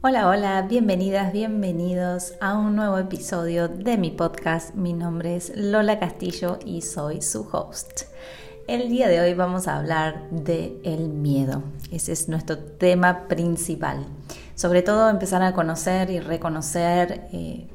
Hola, 0.00 0.28
hola, 0.28 0.62
bienvenidas, 0.62 1.32
bienvenidos 1.32 2.34
a 2.40 2.56
un 2.56 2.76
nuevo 2.76 2.98
episodio 2.98 3.66
de 3.66 3.98
mi 3.98 4.12
podcast. 4.12 4.72
Mi 4.76 4.92
nombre 4.92 5.34
es 5.34 5.50
Lola 5.56 5.98
Castillo 5.98 6.60
y 6.64 6.82
soy 6.82 7.20
su 7.20 7.48
host. 7.50 8.02
El 8.68 8.88
día 8.90 9.08
de 9.08 9.20
hoy 9.20 9.34
vamos 9.34 9.66
a 9.66 9.76
hablar 9.76 10.30
de 10.30 10.80
el 10.84 11.08
miedo. 11.08 11.64
Ese 11.90 12.12
es 12.12 12.28
nuestro 12.28 12.58
tema 12.58 13.26
principal. 13.26 14.06
Sobre 14.54 14.82
todo 14.82 15.10
empezar 15.10 15.42
a 15.42 15.52
conocer 15.52 16.10
y 16.10 16.20
reconocer 16.20 17.26
eh, 17.32 17.66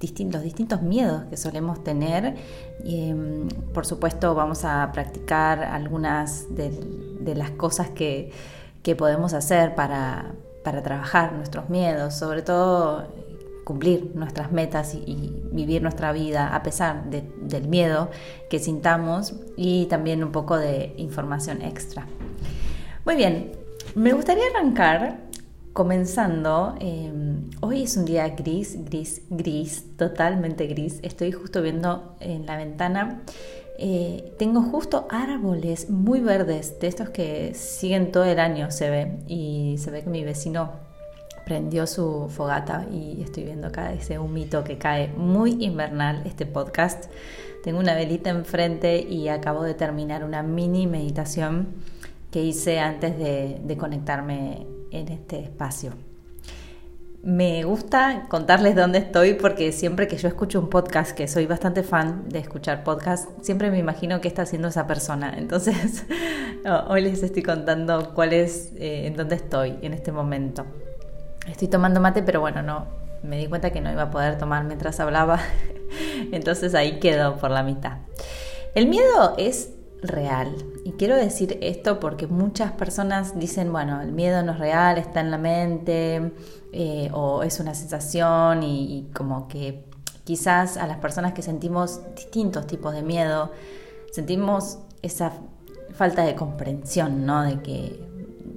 los 0.00 0.42
distintos 0.42 0.80
miedos 0.80 1.24
que 1.28 1.36
solemos 1.36 1.84
tener. 1.84 2.34
Y, 2.82 3.10
em, 3.10 3.46
por 3.74 3.84
supuesto 3.84 4.34
vamos 4.34 4.64
a 4.64 4.90
practicar 4.90 5.62
algunas 5.64 6.46
de, 6.56 7.34
las 7.34 7.50
cosas 7.50 7.90
que, 7.90 8.32
que 8.82 8.96
podemos 8.96 9.34
hacer 9.34 9.74
para, 9.74 10.32
para 10.68 10.82
trabajar 10.82 11.32
nuestros 11.32 11.70
miedos, 11.70 12.12
sobre 12.12 12.42
todo 12.42 13.06
cumplir 13.64 14.10
nuestras 14.14 14.52
metas 14.52 14.94
y, 14.94 15.32
vivir 15.50 15.80
nuestra 15.80 16.12
vida 16.12 16.54
a 16.54 16.62
pesar 16.62 17.04
del 17.04 17.68
miedo 17.68 18.10
que 18.50 18.58
sintamos 18.58 19.32
y 19.56 19.86
también 19.86 20.22
un 20.22 20.30
poco 20.30 20.58
de 20.58 20.92
información 20.98 21.62
extra. 21.62 22.06
Muy 23.06 23.16
bien, 23.16 23.52
me 23.94 24.12
gustaría 24.12 24.44
arrancar 24.54 25.16
comenzando. 25.78 26.74
Eh, 26.80 27.12
hoy 27.60 27.84
es 27.84 27.96
un 27.96 28.04
día 28.04 28.28
gris, 28.30 28.76
gris, 28.84 29.22
gris, 29.30 29.84
totalmente 29.96 30.66
gris. 30.66 30.98
Estoy 31.02 31.30
justo 31.30 31.62
viendo 31.62 32.16
en 32.18 32.46
la 32.46 32.56
ventana 32.56 33.22
eh, 33.80 34.34
tengo 34.40 34.60
justo 34.60 35.06
árboles 35.08 35.88
muy 35.88 36.18
verdes, 36.18 36.80
de 36.80 36.88
estos 36.88 37.10
que 37.10 37.54
siguen 37.54 38.10
todo 38.10 38.24
el 38.24 38.40
año, 38.40 38.72
se 38.72 38.90
ve. 38.90 39.18
Y 39.28 39.76
se 39.78 39.92
ve 39.92 40.02
que 40.02 40.10
mi 40.10 40.24
vecino 40.24 40.72
prendió 41.44 41.86
su 41.86 42.28
fogata 42.28 42.84
y 42.90 43.22
estoy 43.22 43.44
viendo 43.44 43.68
acá 43.68 43.92
ese 43.92 44.18
humito 44.18 44.64
que 44.64 44.78
cae 44.78 45.12
muy 45.16 45.64
invernal 45.64 46.22
este 46.26 46.44
podcast. 46.44 47.04
Tengo 47.62 47.78
una 47.78 47.94
velita 47.94 48.30
enfrente 48.30 48.98
y 48.98 49.28
acabo 49.28 49.62
de 49.62 49.74
terminar 49.74 50.24
una 50.24 50.42
mini 50.42 50.88
meditación 50.88 51.68
que 52.32 52.42
hice 52.42 52.80
antes 52.80 53.16
de 53.16 53.76
conectarme 53.78 54.66
en 54.90 55.08
este 55.08 55.40
espacio. 55.40 55.92
Me 57.22 57.64
gusta 57.64 58.26
contarles 58.28 58.76
dónde 58.76 58.98
estoy 58.98 59.34
porque 59.34 59.72
siempre 59.72 60.06
que 60.06 60.16
yo 60.16 60.28
escucho 60.28 60.60
un 60.60 60.70
podcast, 60.70 61.10
que 61.12 61.26
soy 61.26 61.46
bastante 61.46 61.82
fan 61.82 62.28
de 62.28 62.38
escuchar 62.38 62.84
podcasts, 62.84 63.28
siempre 63.42 63.72
me 63.72 63.78
imagino 63.78 64.20
qué 64.20 64.28
está 64.28 64.42
haciendo 64.42 64.68
esa 64.68 64.86
persona. 64.86 65.34
Entonces, 65.36 66.06
hoy 66.88 67.02
les 67.02 67.22
estoy 67.22 67.42
contando 67.42 68.14
cuál 68.14 68.32
es, 68.32 68.72
eh, 68.76 69.06
en 69.06 69.16
dónde 69.16 69.34
estoy 69.34 69.78
en 69.82 69.94
este 69.94 70.12
momento. 70.12 70.64
Estoy 71.48 71.68
tomando 71.68 72.00
mate, 72.00 72.22
pero 72.22 72.40
bueno, 72.40 72.62
no, 72.62 72.86
me 73.22 73.36
di 73.38 73.46
cuenta 73.46 73.70
que 73.70 73.80
no 73.80 73.90
iba 73.90 74.02
a 74.02 74.10
poder 74.10 74.38
tomar 74.38 74.64
mientras 74.64 75.00
hablaba. 75.00 75.40
Entonces 76.32 76.74
ahí 76.74 77.00
quedó 77.00 77.36
por 77.36 77.50
la 77.50 77.64
mitad. 77.64 77.98
El 78.74 78.86
miedo 78.86 79.34
es 79.38 79.70
real. 80.02 80.54
Y 80.84 80.92
quiero 80.92 81.16
decir 81.16 81.58
esto 81.60 82.00
porque 82.00 82.26
muchas 82.26 82.72
personas 82.72 83.38
dicen, 83.38 83.72
bueno, 83.72 84.00
el 84.00 84.12
miedo 84.12 84.42
no 84.42 84.52
es 84.52 84.58
real, 84.58 84.98
está 84.98 85.20
en 85.20 85.30
la 85.30 85.38
mente, 85.38 86.32
eh, 86.72 87.10
o 87.12 87.42
es 87.42 87.60
una 87.60 87.74
sensación 87.74 88.62
y, 88.62 89.08
como 89.14 89.48
que 89.48 89.84
quizás 90.24 90.76
a 90.76 90.86
las 90.86 90.98
personas 90.98 91.32
que 91.32 91.42
sentimos 91.42 92.00
distintos 92.14 92.66
tipos 92.66 92.92
de 92.94 93.02
miedo, 93.02 93.50
sentimos 94.12 94.78
esa 95.02 95.32
falta 95.94 96.24
de 96.24 96.34
comprensión, 96.34 97.24
¿no? 97.24 97.42
De 97.42 97.60
que 97.62 98.06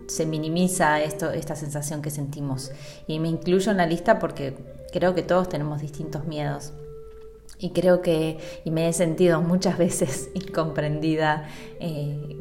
se 0.08 0.26
minimiza 0.26 1.02
esto, 1.02 1.32
esta 1.32 1.56
sensación 1.56 2.02
que 2.02 2.10
sentimos. 2.10 2.72
Y 3.08 3.20
me 3.20 3.30
incluyo 3.30 3.72
en 3.72 3.78
la 3.78 3.86
lista 3.86 4.20
porque 4.20 4.58
creo 4.92 5.16
que 5.16 5.24
todos 5.24 5.48
tenemos 5.48 5.82
distintos 5.82 6.26
miedos 6.26 6.74
y 7.62 7.70
creo 7.70 8.02
que, 8.02 8.40
y 8.66 8.72
me 8.72 8.90
he 8.90 8.94
sentido 8.94 9.40
muchas 9.42 9.78
veces 9.78 10.32
incomprendida, 10.34 11.46
eh, 11.80 12.38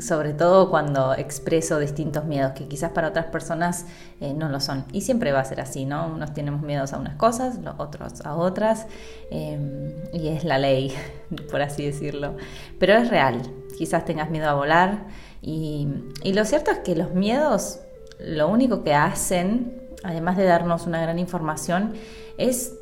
sobre 0.00 0.32
todo 0.32 0.70
cuando 0.70 1.14
expreso 1.14 1.78
distintos 1.78 2.24
miedos 2.24 2.50
que 2.52 2.66
quizás 2.66 2.90
para 2.90 3.08
otras 3.08 3.26
personas 3.26 3.86
eh, 4.20 4.34
no 4.34 4.48
lo 4.48 4.58
son. 4.58 4.84
Y 4.90 5.02
siempre 5.02 5.30
va 5.30 5.38
a 5.38 5.44
ser 5.44 5.60
así, 5.60 5.84
¿no? 5.84 6.08
Unos 6.08 6.34
tenemos 6.34 6.62
miedos 6.62 6.92
a 6.92 6.98
unas 6.98 7.14
cosas, 7.14 7.60
los 7.60 7.76
otros 7.78 8.20
a 8.22 8.34
otras, 8.34 8.88
eh, 9.30 10.10
y 10.12 10.28
es 10.28 10.42
la 10.42 10.58
ley, 10.58 10.92
por 11.50 11.62
así 11.62 11.86
decirlo. 11.86 12.36
Pero 12.80 12.94
es 12.94 13.08
real, 13.08 13.40
quizás 13.78 14.04
tengas 14.04 14.28
miedo 14.30 14.48
a 14.48 14.54
volar, 14.54 15.06
y, 15.40 15.86
y 16.24 16.32
lo 16.32 16.44
cierto 16.44 16.72
es 16.72 16.78
que 16.78 16.96
los 16.96 17.12
miedos, 17.14 17.78
lo 18.18 18.48
único 18.48 18.82
que 18.82 18.94
hacen, 18.94 19.80
además 20.02 20.36
de 20.36 20.44
darnos 20.44 20.88
una 20.88 21.00
gran 21.00 21.20
información, 21.20 21.92
es 22.38 22.74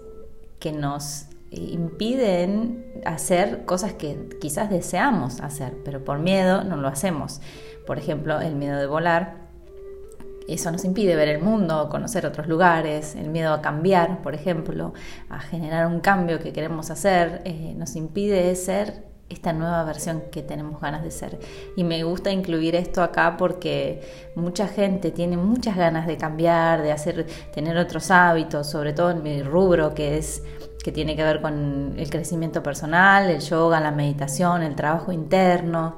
que 0.59 0.72
nos 0.72 1.26
impiden 1.52 2.84
hacer 3.04 3.64
cosas 3.64 3.92
que 3.92 4.28
quizás 4.40 4.70
deseamos 4.70 5.40
hacer, 5.40 5.74
pero 5.84 6.04
por 6.04 6.18
miedo 6.18 6.64
no 6.64 6.76
lo 6.76 6.88
hacemos. 6.88 7.40
Por 7.86 7.98
ejemplo, 7.98 8.40
el 8.40 8.54
miedo 8.54 8.78
de 8.78 8.86
volar, 8.86 9.42
eso 10.48 10.70
nos 10.70 10.84
impide 10.84 11.14
ver 11.16 11.28
el 11.28 11.41
mundo, 11.41 11.88
conocer 11.91 12.26
otros 12.26 12.46
lugares, 12.46 13.14
el 13.14 13.28
miedo 13.30 13.52
a 13.52 13.60
cambiar, 13.60 14.22
por 14.22 14.34
ejemplo, 14.34 14.92
a 15.28 15.41
generar 15.41 15.86
un 15.86 16.00
cambio 16.00 16.38
que 16.38 16.52
queremos 16.52 16.91
hacer, 16.91 17.42
eh, 17.44 17.74
nos 17.76 17.96
impide 17.96 18.54
ser 18.56 19.12
esta 19.28 19.52
nueva 19.52 19.82
versión 19.84 20.24
que 20.30 20.42
tenemos 20.42 20.80
ganas 20.80 21.02
de 21.02 21.10
ser. 21.10 21.38
Y 21.76 21.84
me 21.84 22.04
gusta 22.04 22.30
incluir 22.30 22.76
esto 22.76 23.02
acá 23.02 23.36
porque 23.38 24.02
mucha 24.36 24.68
gente 24.68 25.10
tiene 25.10 25.36
muchas 25.36 25.76
ganas 25.76 26.06
de 26.06 26.16
cambiar, 26.16 26.82
de 26.82 26.92
hacer, 26.92 27.26
tener 27.52 27.76
otros 27.78 28.10
hábitos, 28.10 28.68
sobre 28.68 28.92
todo 28.92 29.10
en 29.10 29.22
mi 29.22 29.42
rubro 29.42 29.94
que 29.94 30.18
es 30.18 30.42
que 30.82 30.93
tiene 30.93 31.16
que 31.16 31.22
ver 31.22 31.41
con 31.41 31.94
el 31.97 32.10
crecimiento 32.10 32.62
personal, 32.62 33.31
el 33.31 33.41
yoga, 33.41 33.81
la 33.81 33.93
meditación, 33.93 34.62
el 34.62 34.75
trabajo 34.75 35.12
interno. 35.12 35.97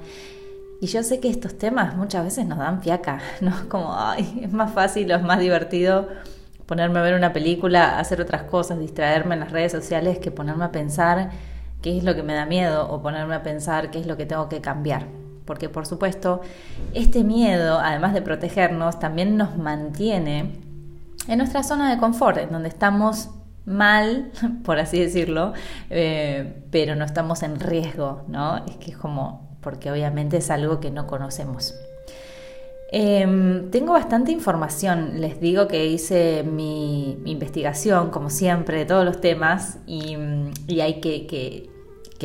Y 0.80 0.86
yo 0.86 1.02
sé 1.02 1.20
que 1.20 1.30
estos 1.30 1.56
temas 1.56 1.96
muchas 1.96 2.24
veces 2.24 2.46
nos 2.46 2.58
dan 2.58 2.82
fiaca, 2.82 3.20
¿no? 3.40 3.52
Como, 3.68 3.96
ay, 3.96 4.40
es 4.42 4.52
más 4.52 4.72
fácil 4.72 5.10
o 5.12 5.16
es 5.16 5.22
más 5.22 5.40
divertido 5.40 6.08
ponerme 6.66 6.98
a 6.98 7.02
ver 7.02 7.14
una 7.14 7.32
película, 7.32 7.98
hacer 7.98 8.20
otras 8.20 8.42
cosas, 8.44 8.78
distraerme 8.78 9.34
en 9.34 9.40
las 9.40 9.52
redes 9.52 9.72
sociales 9.72 10.18
que 10.18 10.30
ponerme 10.30 10.64
a 10.64 10.72
pensar 10.72 11.30
qué 11.82 11.96
es 11.98 12.04
lo 12.04 12.14
que 12.14 12.22
me 12.22 12.34
da 12.34 12.46
miedo 12.46 12.90
o 12.90 13.02
ponerme 13.02 13.34
a 13.34 13.42
pensar 13.42 13.90
qué 13.90 14.00
es 14.00 14.06
lo 14.06 14.16
que 14.16 14.26
tengo 14.26 14.48
que 14.48 14.60
cambiar. 14.60 15.06
Porque 15.44 15.68
por 15.68 15.86
supuesto, 15.86 16.40
este 16.94 17.22
miedo, 17.22 17.78
además 17.78 18.14
de 18.14 18.22
protegernos, 18.22 18.98
también 18.98 19.36
nos 19.36 19.58
mantiene 19.58 20.58
en 21.28 21.38
nuestra 21.38 21.62
zona 21.62 21.90
de 21.90 21.98
confort, 21.98 22.38
en 22.38 22.50
donde 22.50 22.68
estamos 22.68 23.28
mal, 23.66 24.30
por 24.64 24.78
así 24.78 25.00
decirlo, 25.00 25.52
eh, 25.90 26.62
pero 26.70 26.96
no 26.96 27.04
estamos 27.04 27.42
en 27.42 27.60
riesgo, 27.60 28.24
¿no? 28.28 28.64
Es 28.66 28.76
que 28.76 28.90
es 28.92 28.96
como, 28.96 29.56
porque 29.60 29.90
obviamente 29.90 30.38
es 30.38 30.50
algo 30.50 30.80
que 30.80 30.90
no 30.90 31.06
conocemos. 31.06 31.74
Em, 32.96 33.70
tengo 33.70 33.92
bastante 33.92 34.30
información, 34.30 35.20
les 35.20 35.40
digo 35.40 35.66
que 35.66 35.86
hice 35.86 36.44
mi, 36.44 37.18
investigación, 37.24 38.10
como 38.10 38.30
siempre, 38.30 38.78
de 38.78 38.84
todos 38.84 39.04
los 39.04 39.20
temas 39.20 39.78
y, 39.86 40.14
hay 40.80 41.00
que, 41.00 41.70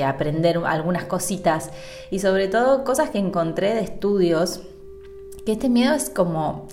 aprender 0.06 0.61
algunas 0.66 1.03
cositas 1.03 1.71
y 2.09 2.19
sobre 2.19 2.47
todo 2.47 2.85
cosas 2.85 3.09
que 3.09 3.17
encontré 3.17 3.73
de 3.73 3.81
estudios, 3.81 4.61
que 5.45 5.51
este 5.51 5.67
miedo 5.67 5.94
es 5.94 6.09
como 6.09 6.67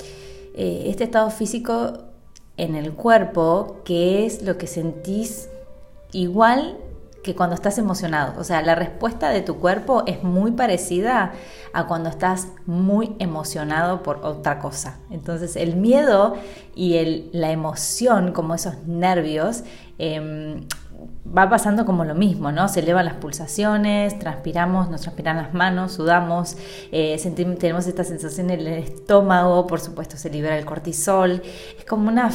eh, 0.55 0.85
este 0.87 1.03
estado 1.03 1.31
físico 1.31 2.07
en 2.57 2.75
el 2.75 2.93
cuerpo 2.93 3.79
que 3.85 4.27
es 4.27 4.43
lo 4.43 4.59
que 4.59 4.67
sentís 4.67 5.49
igual 6.13 6.79
que 7.27 7.35
cuando 7.35 7.57
estás 7.57 7.77
emocionado. 7.77 8.41
O 8.41 8.45
sea, 8.45 8.63
la 8.63 8.77
respuesta 8.77 9.31
de 9.31 9.43
tu 9.43 9.57
cuerpo 9.57 10.05
es 10.07 10.23
muy 10.23 10.53
parecida 10.53 11.33
a 11.73 11.87
cuando 11.89 12.09
estás 12.09 12.49
muy 12.67 13.17
emocionado 13.19 14.05
por 14.05 14.25
otra 14.25 14.61
cosa. 14.61 15.01
Entonces, 15.11 15.57
el 15.57 15.75
miedo 15.75 16.37
y 16.77 16.95
el, 16.99 17.29
la 17.33 17.51
emoción, 17.51 18.33
como 18.33 18.55
esos 18.55 18.85
nervios, 18.87 19.65
em, 19.99 20.69
va 21.37 21.49
pasando 21.49 21.85
como 21.85 22.05
lo 22.05 22.15
mismo, 22.15 22.53
¿no? 22.53 22.69
Se 22.69 22.81
elevan 22.81 23.05
las 23.05 23.15
pulsaciones, 23.15 24.19
transpiramos, 24.19 24.91
nos 24.91 25.03
transpiran 25.03 25.37
las 25.37 25.55
manos, 25.55 25.93
sudamos, 25.93 26.57
eh, 26.93 27.19
sentimos, 27.19 27.59
tenemos 27.59 27.87
esta 27.87 28.05
sensación 28.05 28.51
en 28.51 28.61
el 28.61 28.67
estómago, 28.67 29.67
por 29.67 29.81
supuesto 29.81 30.17
se 30.17 30.31
libera 30.31 30.59
el 30.59 30.65
cortisol. 30.65 31.43
Es 31.79 31.85
como 31.85 32.09
una 32.09 32.31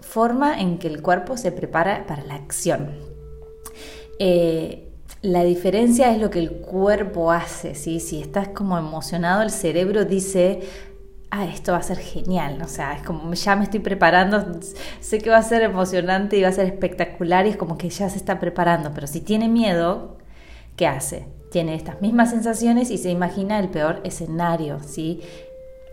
forma 0.00 0.60
en 0.60 0.78
que 0.78 0.88
el 0.88 1.02
cuerpo 1.02 1.36
se 1.36 1.52
prepara 1.52 2.06
para 2.06 2.24
la 2.24 2.34
acción. 2.34 2.90
Eh, 4.18 4.90
la 5.22 5.42
diferencia 5.42 6.12
es 6.12 6.20
lo 6.20 6.28
que 6.30 6.38
el 6.38 6.50
cuerpo 6.50 7.32
hace, 7.32 7.74
¿sí? 7.74 7.98
Si 7.98 8.20
estás 8.20 8.48
como 8.48 8.76
emocionado, 8.76 9.42
el 9.42 9.50
cerebro 9.50 10.04
dice, 10.04 10.60
ah, 11.34 11.44
esto 11.46 11.72
va 11.72 11.78
a 11.78 11.82
ser 11.82 11.98
genial, 11.98 12.60
o 12.62 12.68
sea, 12.68 12.94
es 12.94 13.02
como 13.02 13.32
ya 13.34 13.56
me 13.56 13.64
estoy 13.64 13.80
preparando, 13.80 14.60
sé 15.00 15.18
que 15.18 15.30
va 15.30 15.38
a 15.38 15.42
ser 15.42 15.62
emocionante 15.62 16.36
y 16.36 16.42
va 16.42 16.48
a 16.48 16.52
ser 16.52 16.66
espectacular 16.66 17.46
y 17.46 17.50
es 17.50 17.56
como 17.56 17.76
que 17.76 17.90
ya 17.90 18.08
se 18.08 18.18
está 18.18 18.38
preparando, 18.38 18.92
pero 18.94 19.08
si 19.08 19.20
tiene 19.20 19.48
miedo, 19.48 20.16
¿qué 20.76 20.86
hace? 20.86 21.26
Tiene 21.50 21.74
estas 21.74 22.00
mismas 22.00 22.30
sensaciones 22.30 22.90
y 22.92 22.98
se 22.98 23.10
imagina 23.10 23.58
el 23.58 23.68
peor 23.68 24.00
escenario, 24.04 24.78
¿sí? 24.80 25.22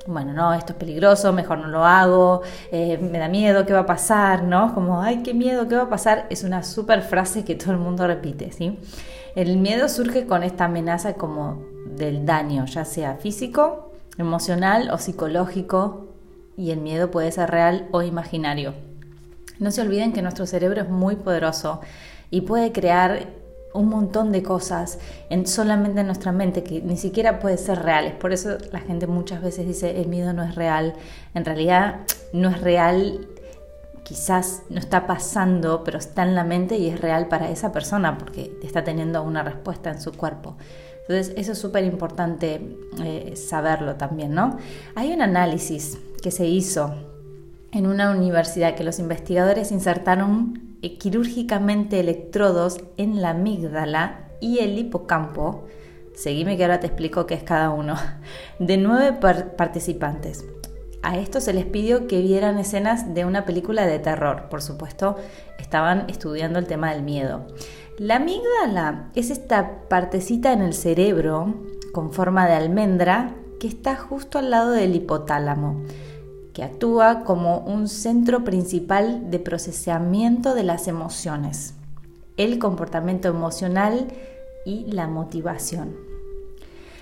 bueno, 0.08 0.34
no, 0.34 0.54
esto 0.54 0.74
es 0.74 0.80
peligroso, 0.80 1.32
mejor 1.34 1.60
no 1.60 1.68
lo 1.68 1.86
hago, 1.86 2.42
eh, 2.72 2.98
me 2.98 3.20
da 3.20 3.28
miedo, 3.28 3.66
¿qué 3.66 3.74
va 3.74 3.82
a 3.82 3.86
pasar? 3.86 4.44
¿No? 4.44 4.74
Como, 4.74 5.02
ay, 5.02 5.22
qué 5.24 5.34
miedo, 5.34 5.68
¿qué 5.68 5.76
va 5.76 5.84
a 5.84 5.90
pasar? 5.90 6.26
Es 6.30 6.44
una 6.44 6.64
súper 6.64 7.02
frase 7.02 7.46
que 7.46 7.56
todo 7.56 7.72
el 7.72 7.78
mundo 7.78 8.08
repite, 8.08 8.52
¿sí? 8.52 8.80
El 9.36 9.58
miedo 9.58 9.88
surge 9.90 10.26
con 10.26 10.42
esta 10.42 10.66
amenaza 10.66 11.14
como 11.14 11.64
del 11.86 12.26
daño, 12.26 12.66
ya 12.66 12.84
sea 12.84 13.16
físico, 13.16 13.91
emocional 14.22 14.90
o 14.92 14.98
psicológico, 14.98 16.08
y 16.58 16.72
el 16.72 16.80
miedo 16.80 17.12
puede 17.12 17.32
ser 17.32 17.50
real 17.50 17.88
o 17.92 18.02
imaginario. 18.02 18.74
No 19.60 19.72
se 19.72 19.82
olviden 19.82 20.14
que 20.14 20.22
nuestro 20.22 20.46
cerebro 20.46 20.82
es 20.82 20.90
muy 20.90 21.16
poderoso 21.16 21.82
y 22.30 22.42
puede 22.42 22.72
crear 22.72 23.28
un 23.74 23.88
montón 23.88 24.32
de 24.32 24.44
cosas 24.44 25.00
en 25.30 25.48
solamente 25.48 26.02
en 26.02 26.08
nuestra 26.08 26.32
mente 26.32 26.64
que 26.64 26.82
ni 26.82 26.98
siquiera 26.98 27.40
puede 27.40 27.58
ser 27.58 27.80
reales. 27.84 28.14
Por 28.16 28.34
eso 28.34 28.58
la 28.72 28.80
gente 28.80 29.08
muchas 29.08 29.42
veces 29.42 29.66
dice 29.66 30.02
el 30.02 30.08
miedo 30.08 30.34
no 30.34 30.44
es 30.44 30.56
real. 30.56 30.94
En 31.34 31.46
realidad 31.46 32.02
no 32.34 32.50
es 32.50 32.62
real, 32.62 33.28
quizás 34.04 34.64
no 34.70 34.80
está 34.80 35.08
pasando, 35.08 35.84
pero 35.84 36.00
está 36.00 36.24
en 36.24 36.36
la 36.36 36.44
mente 36.44 36.78
y 36.78 36.90
es 36.90 37.00
real 37.00 37.28
para 37.28 37.50
esa 37.50 37.72
persona 37.72 38.18
porque 38.18 38.58
está 38.64 38.84
teniendo 38.84 39.24
una 39.24 39.44
respuesta 39.44 39.90
en 39.90 40.02
su 40.02 40.12
cuerpo. 40.12 40.58
Entonces 41.02 41.34
eso 41.36 41.52
es 41.54 41.58
súper 41.58 41.84
importante 41.84 42.78
eh, 43.04 43.34
saberlo 43.36 43.96
también, 43.96 44.34
¿no? 44.34 44.58
Hay 44.96 45.12
un 45.12 45.22
análisis 45.22 45.98
que 46.22 46.32
se 46.32 46.46
hizo 46.46 46.94
en 47.72 47.88
una 47.88 48.12
universidad 48.12 48.76
que 48.76 48.84
los 48.84 49.00
investigadores 49.00 49.72
insertaron 49.72 50.78
eh, 50.82 50.98
quirúrgicamente 50.98 52.00
electrodos 52.00 52.82
en 52.98 53.22
la 53.22 53.32
amígdala 53.32 54.32
y 54.40 54.60
el 54.60 54.78
hipocampo, 54.78 55.66
seguime 56.16 56.58
que 56.58 56.64
ahora 56.64 56.80
te 56.80 56.88
explico 56.88 57.26
qué 57.26 57.36
es 57.36 57.44
cada 57.44 57.70
uno, 57.70 57.96
de 58.60 58.78
nueve 58.78 59.18
participantes. 59.58 60.46
A 61.04 61.18
estos 61.18 61.46
se 61.46 61.54
les 61.54 61.66
pidió 61.66 62.08
que 62.08 62.22
vieran 62.22 62.60
escenas 62.60 63.16
de 63.16 63.26
una 63.26 63.46
película 63.46 63.88
de 63.88 63.98
terror, 63.98 64.50
por 64.50 64.62
supuesto, 64.62 65.16
estaban 65.58 66.06
estudiando 66.10 66.60
el 66.60 66.68
tema 66.68 66.94
del 66.94 67.02
miedo. 67.02 67.48
La 68.02 68.16
amígdala 68.16 69.12
es 69.14 69.30
esta 69.30 69.88
partecita 69.88 70.54
en 70.54 70.64
el 70.64 70.74
cerebro 70.74 71.54
con 71.94 72.12
forma 72.12 72.48
de 72.48 72.54
almendra 72.54 73.36
que 73.60 73.68
está 73.68 73.96
justo 73.96 74.40
al 74.40 74.50
lado 74.50 74.72
del 74.72 74.96
hipotálamo 74.96 75.84
que 76.52 76.64
actúa 76.64 77.24
como 77.24 77.60
un 77.60 77.88
centro 77.88 78.44
principal 78.44 79.30
de 79.30 79.38
procesamiento 79.38 80.56
de 80.56 80.64
las 80.64 80.88
emociones, 80.88 81.76
el 82.38 82.58
comportamiento 82.58 83.28
emocional 83.28 84.08
y 84.66 84.86
la 84.92 85.06
motivación. 85.06 85.96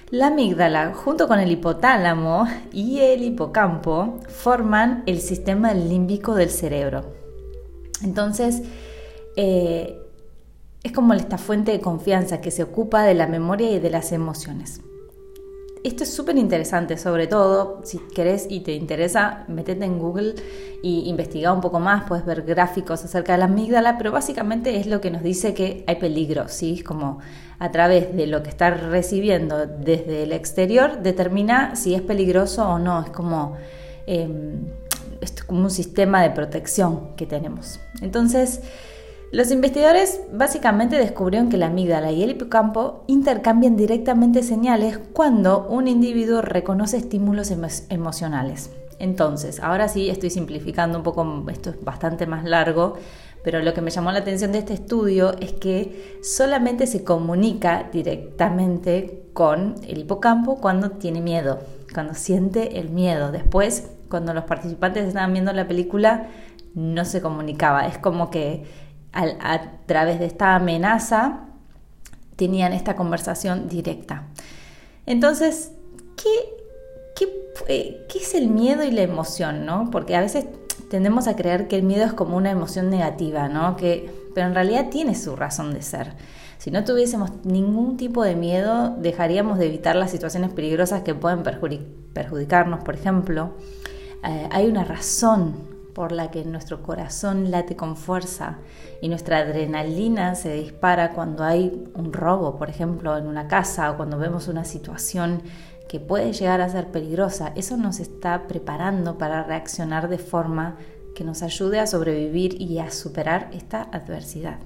La 0.10 0.28
amígdala, 0.28 0.94
junto 0.94 1.30
con 1.30 1.40
el 1.40 1.50
hipotálamo 1.50 2.46
y 2.74 3.00
el 3.00 3.24
hipocampo, 3.24 4.20
forman 4.28 5.04
el 5.06 5.22
sistema 5.22 5.74
límbico 5.74 6.36
del 6.36 6.50
cerebro. 6.50 7.06
Entonces, 8.04 8.64
eh, 9.38 9.99
es 10.84 10.92
como 10.92 11.14
esta 11.14 11.38
fuente 11.38 11.72
de 11.72 11.82
confianza 11.82 12.42
que 12.42 12.52
se 12.52 12.64
ocupa 12.64 13.04
de 13.04 13.14
la 13.14 13.28
memoria 13.28 13.72
y 13.72 13.80
de 13.80 13.90
las 13.90 14.12
emociones. 14.12 14.82
Esto 15.82 16.04
es 16.04 16.14
súper 16.14 16.38
interesante, 16.38 16.98
sobre 16.98 17.28
todo 17.28 17.82
si 17.86 18.00
querés 18.14 18.48
y 18.50 18.60
te 18.62 18.74
interesa, 18.74 19.46
metete 19.48 19.86
en 19.86 19.98
Google 19.98 20.36
y 20.84 21.10
investiga 21.10 21.54
un 21.54 21.62
poco 21.62 21.80
más, 21.80 22.04
puedes 22.04 22.26
ver 22.26 22.42
gráficos 22.42 23.06
acerca 23.06 23.32
de 23.32 23.40
la 23.40 23.46
amígdala, 23.46 23.98
pero 23.98 24.12
básicamente 24.12 24.76
es 24.76 24.88
lo 24.88 25.00
que 25.00 25.10
nos 25.10 25.24
dice 25.24 25.54
que 25.54 25.86
hay 25.88 25.96
peligro, 25.96 26.50
¿sí? 26.50 26.84
Como 26.84 27.20
a 27.60 27.72
través 27.72 28.14
de 28.14 28.28
lo 28.28 28.44
que 28.44 28.50
está 28.50 28.72
recibiendo 28.72 29.68
desde 29.68 30.24
el 30.24 30.34
exterior, 30.34 31.02
determina 31.02 31.78
si 31.78 31.96
es 31.96 32.02
peligroso 32.02 32.68
o 32.68 32.78
no, 32.78 33.02
es 33.02 33.10
como, 33.12 33.56
em, 34.06 34.66
es 35.22 35.32
como 35.44 35.62
un 35.62 35.72
sistema 35.72 36.22
de 36.24 36.32
protección 36.32 37.16
que 37.16 37.26
tenemos. 37.26 37.80
Entonces, 38.02 38.62
los 39.32 39.52
investigadores 39.52 40.22
básicamente 40.34 40.98
descubrieron 40.98 41.50
que 41.50 41.58
la 41.58 41.68
amígdala 41.68 42.12
y 42.12 42.24
el 42.24 42.32
hipocampo 42.32 43.04
intercambian 43.06 43.78
directamente 43.78 44.42
señales 44.42 45.00
cuando 45.14 45.68
un 45.68 45.88
individuo 45.88 46.42
reconoce 46.42 46.98
estímulos 46.98 47.52
emocionales. 47.90 48.72
Entonces, 48.98 49.60
ahora 49.60 49.88
sí 49.88 50.10
estoy 50.10 50.32
simplificando 50.32 50.98
un 50.98 51.04
poco, 51.04 51.46
esto 51.50 51.70
es 51.70 51.84
bastante 51.84 52.26
más 52.26 52.44
largo, 52.44 52.96
pero 53.44 53.62
lo 53.62 53.74
que 53.74 53.82
me 53.82 53.92
llamó 53.92 54.12
la 54.12 54.20
atención 54.20 54.52
de 54.52 54.58
este 54.60 54.74
estudio 54.74 55.36
es 55.40 55.54
que 55.54 56.20
solamente 56.24 56.88
se 56.88 57.04
comunica 57.04 57.88
directamente 57.94 59.24
con 59.34 59.76
el 59.88 60.00
hipocampo 60.00 60.60
cuando 60.60 60.92
tiene 60.92 61.22
miedo, 61.22 61.60
cuando 61.94 62.16
siente 62.16 62.80
el 62.80 62.90
miedo. 62.90 63.32
Después, 63.32 63.92
cuando 64.10 64.34
los 64.34 64.44
participantes 64.44 65.08
estaban 65.08 65.32
viendo 65.32 65.54
la 65.54 65.68
película, 65.68 66.28
no 66.74 67.06
se 67.06 67.22
comunicaba. 67.22 67.88
Es 67.88 67.98
como 67.98 68.30
que 68.30 68.89
a 69.14 69.62
través 69.86 70.20
de 70.20 70.26
esta 70.26 70.56
amenaza 70.56 71.46
tenían 72.36 72.74
esta 72.74 72.96
conversación 72.96 73.68
directa. 73.68 74.24
Entonces, 75.06 75.72
¿qué, 76.16 76.30
qué, 77.16 78.06
qué 78.08 78.18
es 78.18 78.34
el 78.34 78.48
miedo 78.48 78.84
y 78.84 78.92
la 78.92 79.02
emoción? 79.02 79.66
¿no? 79.66 79.90
Porque 79.92 80.16
a 80.16 80.22
veces 80.22 80.46
tendemos 80.90 81.28
a 81.28 81.36
creer 81.36 81.68
que 81.68 81.76
el 81.76 81.84
miedo 81.84 82.06
es 82.06 82.14
como 82.14 82.38
una 82.38 82.52
emoción 82.52 82.90
negativa, 82.90 83.50
¿no? 83.50 83.76
que, 83.76 84.10
pero 84.34 84.48
en 84.48 84.54
realidad 84.54 84.90
tiene 84.90 85.16
su 85.16 85.36
razón 85.36 85.74
de 85.74 85.82
ser. 85.82 86.14
Si 86.60 86.72
no 86.72 86.84
tuviésemos 86.84 87.32
ningún 87.46 87.98
tipo 87.98 88.24
de 88.24 88.36
miedo, 88.36 88.96
dejaríamos 88.98 89.58
de 89.60 89.68
evitar 89.68 89.96
las 89.96 90.12
situaciones 90.12 90.52
peligrosas 90.52 91.04
que 91.04 91.16
pueden 91.16 91.42
perjudicarnos, 92.14 92.84
por 92.84 92.96
ejemplo. 92.96 93.52
Eh, 94.26 94.50
hay 94.52 94.68
una 94.68 94.84
razón 94.84 95.56
por 96.00 96.14
la 96.14 96.32
que 96.32 96.46
nuestro 96.46 96.82
corazón 96.82 97.52
late 97.52 97.76
con 97.76 97.98
fuerza 97.98 98.60
y 99.02 99.10
nuestra 99.10 99.40
adrenalina 99.40 100.34
se 100.34 100.54
dispara 100.54 101.12
cuando 101.12 101.44
hay 101.44 101.92
un 101.94 102.14
robo, 102.14 102.56
por 102.56 102.70
ejemplo, 102.70 103.18
en 103.18 103.28
una 103.28 103.50
casa 103.50 103.92
o 103.92 103.98
cuando 103.98 104.18
vemos 104.18 104.48
una 104.48 104.64
situación 104.64 105.42
que 105.90 106.00
puede 106.00 106.32
llegar 106.32 106.62
a 106.62 106.70
ser 106.70 106.88
peligrosa. 106.88 107.52
Eso 107.58 107.76
nos 107.76 108.00
está 108.00 108.48
preparando 108.48 109.18
para 109.18 109.44
reaccionar 109.44 110.08
de 110.08 110.20
forma 110.20 110.78
que 111.16 111.26
nos 111.26 111.44
ayude 111.44 111.82
a 111.82 111.86
sobrevivir 111.86 112.62
y 112.62 112.80
a 112.80 112.92
superar 112.92 113.50
esta 113.52 113.82
adversidad. 113.92 114.60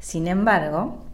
Sin 0.00 0.26
embargo, 0.26 1.04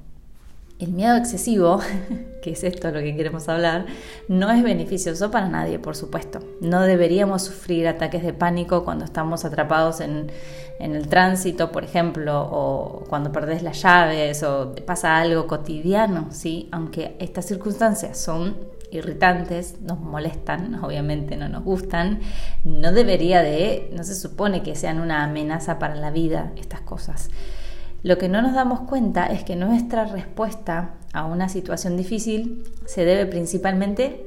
el 0.79 0.93
miedo 0.93 1.17
excesivo, 1.17 1.81
que 2.43 2.53
es 2.53 2.63
esto 2.63 2.91
lo 2.91 3.01
que 3.01 3.17
queremos 3.17 3.49
hablar, 3.49 3.87
no 4.29 4.51
es 4.51 4.63
beneficioso 4.63 5.31
para 5.31 5.49
nadie, 5.49 5.79
por 5.79 5.97
supuesto. 5.97 6.41
No 6.61 6.83
deberíamos 6.83 7.43
sufrir 7.43 7.89
ataques 7.89 8.23
de 8.23 8.33
pánico 8.33 8.85
cuando 8.85 9.05
estamos 9.05 9.45
atrapados 9.45 10.01
en, 10.01 10.31
el 10.79 11.09
tránsito, 11.09 11.73
por 11.73 11.83
ejemplo, 11.83 12.49
o 12.53 13.05
cuando 13.09 13.33
perdés 13.33 13.65
las 13.65 13.83
llaves 13.83 14.45
o 14.45 14.69
te 14.69 14.81
pasa 14.81 15.19
algo 15.19 15.49
cotidiano, 15.49 16.29
¿sí? 16.31 16.69
Aunque 16.71 17.17
estas 17.19 17.47
circunstancias 17.47 18.17
son 18.17 18.57
irritantes, 18.93 19.81
nos 19.81 19.99
molestan, 19.99 20.77
obviamente 20.77 21.37
no 21.37 21.49
nos 21.49 21.65
gustan, 21.65 22.21
no 22.63 22.93
debería 22.93 23.43
de, 23.43 23.91
no 23.93 24.05
se 24.05 24.15
supone 24.15 24.63
que 24.63 24.77
sean 24.77 25.01
una 25.01 25.25
amenaza 25.25 25.81
para 25.81 25.97
la 25.97 26.13
vida 26.13 26.53
estas 26.57 26.83
cosas. 26.83 27.29
Lo 28.03 28.17
que 28.17 28.29
no 28.29 28.43
nos 28.43 28.55
damos 28.55 28.81
cuenta 28.81 29.27
es 29.27 29.43
que 29.43 29.57
nuestra 29.57 30.05
respuesta 30.05 30.95
a 31.13 31.25
una 31.25 31.49
situación 31.49 31.97
difícil 31.97 32.65
se 32.87 33.05
debe 33.05 33.27
principalmente 33.27 34.25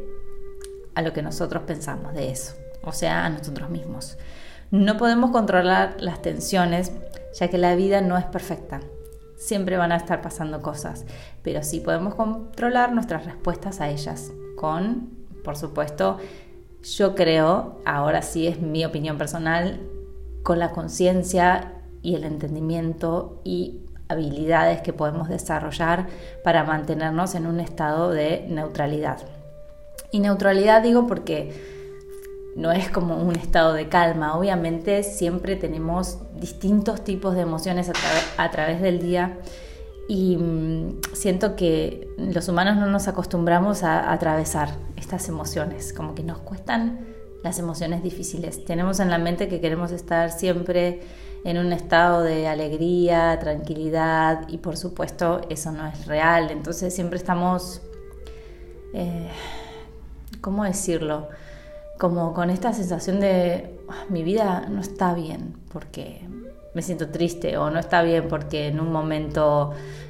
a 0.94 1.02
lo 1.02 1.14
que 1.14 1.22
nosotros 1.22 1.64
pensamos 1.64 2.14
de 2.14 2.32
eso, 2.32 2.56
o 2.84 2.92
sea, 2.92 3.26
a 3.26 3.30
nosotros 3.30 3.70
mismos. 3.70 4.18
No 4.72 4.98
podemos 4.98 5.32
controlar 5.32 5.96
las 6.00 6.22
tensiones, 6.22 6.92
ya 7.40 7.48
que 7.48 7.58
la 7.58 7.76
vida 7.76 8.02
no 8.02 8.18
es 8.18 8.26
perfecta. 8.26 8.82
Siempre 9.38 9.78
van 9.78 9.94
a 9.94 9.98
estar 9.98 10.22
pasando 10.22 10.62
cosas, 10.62 11.06
pero 11.42 11.64
sí 11.64 11.80
podemos 11.80 12.16
controlar 12.16 12.92
nuestras 12.92 13.26
respuestas 13.26 13.80
a 13.80 13.90
ellas, 13.90 14.32
con, 14.58 15.10
por 15.46 15.56
supuesto, 15.56 16.18
yo 16.84 17.16
creo, 17.16 17.80
ahora 17.86 18.22
sí 18.22 18.48
es 18.48 18.60
mi 18.60 18.84
opinión 18.84 19.18
personal, 19.18 19.80
con 20.44 20.60
la 20.60 20.72
conciencia 20.72 21.81
y 22.02 22.16
el 22.16 22.24
entendimiento 22.24 23.42
y 23.44 23.82
habilidades 24.10 24.82
que 24.82 24.94
podemos 24.94 25.30
desarrollar 25.30 26.08
para 26.44 26.64
mantenernos 26.64 27.36
en 27.36 27.48
un 27.48 27.60
estado 27.60 28.10
de 28.10 28.46
neutralidad. 28.50 29.20
Y 30.12 30.20
neutralidad 30.20 30.84
digo 30.84 31.08
porque 31.08 31.54
no 32.56 32.72
es 32.72 32.90
como 32.90 33.16
un 33.16 33.36
estado 33.36 33.74
de 33.74 33.88
calma, 33.88 34.38
obviamente 34.38 35.04
siempre 35.04 35.56
tenemos 35.56 36.20
distintos 36.36 37.04
tipos 37.04 37.36
de 37.36 37.42
emociones 37.42 37.90
a, 38.38 38.52
través 38.52 38.82
del 38.82 39.00
día 39.00 39.38
y 40.10 40.36
mm, 40.36 41.00
siento 41.14 41.56
que 41.56 42.10
los 42.18 42.50
humanos 42.50 42.76
no 42.76 42.88
nos 42.88 43.08
acostumbramos 43.08 43.84
a 43.84 44.12
atravesar 44.12 44.70
estas 44.98 45.30
emociones, 45.30 45.94
como 45.94 46.14
que 46.14 46.24
nos 46.24 46.40
cuestan 46.40 47.06
las 47.42 47.58
emociones 47.58 48.04
difíciles. 48.04 48.66
Tenemos 48.66 49.00
en 49.00 49.10
la 49.10 49.18
mente 49.18 49.48
que 49.48 49.62
queremos 49.62 49.92
estar 49.92 50.32
siempre 50.32 51.00
en 51.44 51.58
un 51.58 51.74
estado 51.74 52.24
de 52.24 52.48
alegría, 52.48 53.38
tranquilidad 53.40 54.48
y 54.48 54.58
por 54.58 54.78
supuesto 54.78 55.42
eso 55.50 55.72
no 55.72 55.88
es 55.88 56.06
real. 56.06 56.52
Entonces 56.52 56.94
siempre 56.94 57.18
estamos, 57.18 57.82
eh, 58.94 59.30
¿cómo 60.42 60.64
decirlo? 60.64 61.28
como 62.02 62.34
con 62.34 62.50
esta 62.50 62.74
sensación 62.74 63.20
de 63.20 63.80
ah, 63.88 64.06
mi 64.10 64.24
vida 64.24 64.66
no 64.68 64.82
está 64.82 65.14
bien 65.14 65.54
porque 65.72 66.28
me 66.74 66.82
siento 66.82 67.10
triste 67.10 67.58
o 67.58 67.70
no 67.70 67.78
está 67.78 68.02
bien 68.02 68.28
porque 68.28 68.70
en 68.70 68.80
un 68.80 68.92
momento 68.92 69.70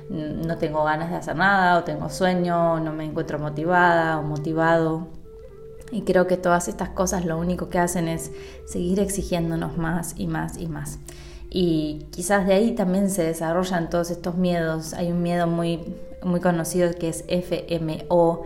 no 0.09 0.57
tengo 0.57 0.85
ganas 0.85 1.09
de 1.09 1.17
hacer 1.17 1.35
nada 1.35 1.77
o 1.79 1.83
tengo 1.83 2.07
sueño, 2.07 2.75
o 2.75 2.79
no 2.79 2.93
me 2.93 3.03
encuentro 3.03 3.39
motivada 3.39 4.19
o 4.19 4.23
motivado. 4.23 5.09
Y 5.91 6.03
creo 6.03 6.27
que 6.27 6.37
todas 6.37 6.69
estas 6.69 6.87
cosas 6.87 7.25
lo 7.25 7.37
único 7.37 7.67
que 7.67 7.79
hacen 7.79 8.07
es 8.07 8.31
seguir 8.65 9.01
exigiéndonos 9.01 9.77
más 9.77 10.13
y 10.15 10.27
más 10.27 10.57
y 10.57 10.67
más. 10.67 10.97
Y 11.53 12.07
quizás 12.11 12.47
de 12.47 12.53
ahí 12.53 12.71
también 12.71 13.09
se 13.09 13.23
desarrollan 13.23 13.89
todos 13.89 14.09
estos 14.09 14.35
miedos. 14.35 14.93
Hay 14.93 15.11
un 15.11 15.21
miedo 15.21 15.47
muy, 15.47 15.81
muy 16.23 16.39
conocido 16.39 16.89
que 16.93 17.09
es 17.09 17.25
FMO, 17.27 18.43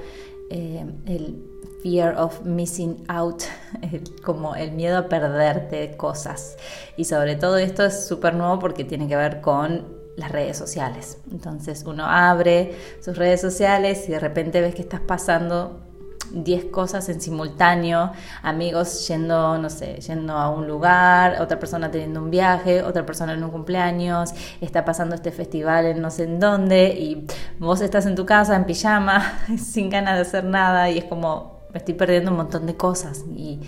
eh, 0.49 0.85
el 1.05 1.43
fear 1.83 2.17
of 2.17 2.43
missing 2.43 3.05
out, 3.07 3.43
como 4.23 4.55
el 4.55 4.71
miedo 4.71 4.97
a 4.97 5.07
perderte 5.07 5.95
cosas. 5.95 6.57
Y 6.97 7.05
sobre 7.05 7.35
todo 7.35 7.57
esto 7.57 7.85
es 7.85 8.07
súper 8.07 8.33
nuevo 8.33 8.57
porque 8.57 8.83
tiene 8.83 9.07
que 9.07 9.15
ver 9.15 9.39
con 9.39 9.85
las 10.15 10.31
redes 10.31 10.57
sociales. 10.57 11.19
Entonces 11.31 11.83
uno 11.85 12.05
abre 12.05 12.75
sus 13.01 13.15
redes 13.15 13.39
sociales 13.39 14.09
y 14.09 14.13
de 14.13 14.19
repente 14.19 14.61
ves 14.61 14.73
que 14.73 14.81
estás 14.81 15.01
pasando 15.01 15.84
10 16.31 16.65
cosas 16.65 17.07
en 17.09 17.21
simultáneo, 17.21 18.11
amigos 18.41 19.07
yendo, 19.07 19.57
no 19.57 19.69
sé, 19.69 19.95
yendo 20.01 20.33
a 20.33 20.49
un 20.49 20.67
lugar, 20.67 21.41
otra 21.41 21.59
persona 21.59 21.91
teniendo 21.91 22.21
un 22.21 22.31
viaje, 22.31 22.83
otra 22.83 23.05
persona 23.05 23.33
en 23.33 23.43
un 23.43 23.51
cumpleaños, 23.51 24.31
está 24.61 24.85
pasando 24.85 25.15
este 25.15 25.31
festival 25.31 25.85
en 25.85 26.01
no 26.01 26.11
sé 26.11 26.23
en 26.23 26.39
dónde 26.39 26.89
y 26.89 27.27
vos 27.59 27.81
estás 27.81 28.05
en 28.05 28.15
tu 28.15 28.25
casa 28.25 28.55
en 28.55 28.65
pijama, 28.65 29.39
sin 29.57 29.89
ganas 29.89 30.15
de 30.15 30.21
hacer 30.21 30.43
nada 30.43 30.89
y 30.89 30.97
es 30.97 31.05
como 31.05 31.55
me 31.71 31.79
estoy 31.79 31.93
perdiendo 31.93 32.31
un 32.31 32.37
montón 32.37 32.65
de 32.65 32.75
cosas 32.75 33.25
y 33.35 33.59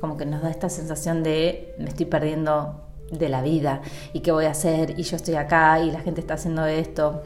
como 0.00 0.16
que 0.16 0.24
nos 0.24 0.42
da 0.42 0.50
esta 0.50 0.68
sensación 0.68 1.22
de 1.22 1.74
me 1.78 1.88
estoy 1.88 2.06
perdiendo 2.06 2.86
de 3.10 3.28
la 3.28 3.42
vida 3.42 3.82
y 4.12 4.20
qué 4.20 4.32
voy 4.32 4.46
a 4.46 4.50
hacer 4.50 4.98
y 4.98 5.02
yo 5.02 5.16
estoy 5.16 5.34
acá 5.34 5.80
y 5.80 5.90
la 5.90 6.00
gente 6.00 6.20
está 6.20 6.34
haciendo 6.34 6.66
esto. 6.66 7.22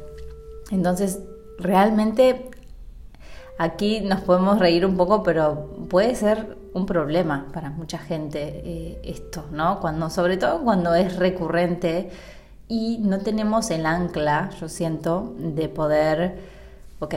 Entonces, 0.70 1.20
realmente 1.58 2.50
Aquí 3.60 4.00
nos 4.00 4.22
podemos 4.22 4.58
reír 4.58 4.86
un 4.86 4.96
poco, 4.96 5.22
pero 5.22 5.66
puede 5.90 6.14
ser 6.14 6.56
un 6.72 6.86
problema 6.86 7.48
para 7.52 7.68
mucha 7.68 7.98
gente 7.98 8.62
eh, 8.64 9.02
esto, 9.04 9.44
¿no? 9.52 9.80
Cuando, 9.80 10.08
sobre 10.08 10.38
todo 10.38 10.62
cuando 10.64 10.94
es 10.94 11.16
recurrente 11.16 12.08
y 12.68 13.00
no 13.02 13.18
tenemos 13.18 13.70
el 13.70 13.84
ancla, 13.84 14.48
yo 14.58 14.70
siento, 14.70 15.34
de 15.36 15.68
poder, 15.68 16.38
ok, 17.00 17.14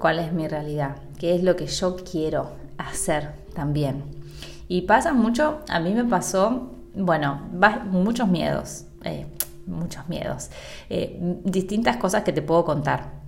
¿cuál 0.00 0.18
es 0.18 0.32
mi 0.32 0.48
realidad? 0.48 0.96
¿Qué 1.16 1.36
es 1.36 1.44
lo 1.44 1.54
que 1.54 1.68
yo 1.68 1.94
quiero 1.94 2.50
hacer 2.76 3.30
también? 3.54 4.02
Y 4.66 4.82
pasa 4.82 5.12
mucho, 5.12 5.60
a 5.68 5.78
mí 5.78 5.94
me 5.94 6.04
pasó, 6.04 6.72
bueno, 6.96 7.40
muchos 7.84 8.26
miedos, 8.26 8.86
eh, 9.04 9.28
muchos 9.68 10.08
miedos, 10.08 10.50
eh, 10.90 11.16
distintas 11.44 11.98
cosas 11.98 12.24
que 12.24 12.32
te 12.32 12.42
puedo 12.42 12.64
contar. 12.64 13.23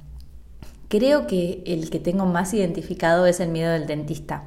Creo 0.88 1.26
que 1.26 1.62
el 1.66 1.90
que 1.90 1.98
tengo 1.98 2.26
más 2.26 2.54
identificado 2.54 3.26
es 3.26 3.40
el 3.40 3.48
miedo 3.48 3.72
del 3.72 3.86
dentista, 3.86 4.44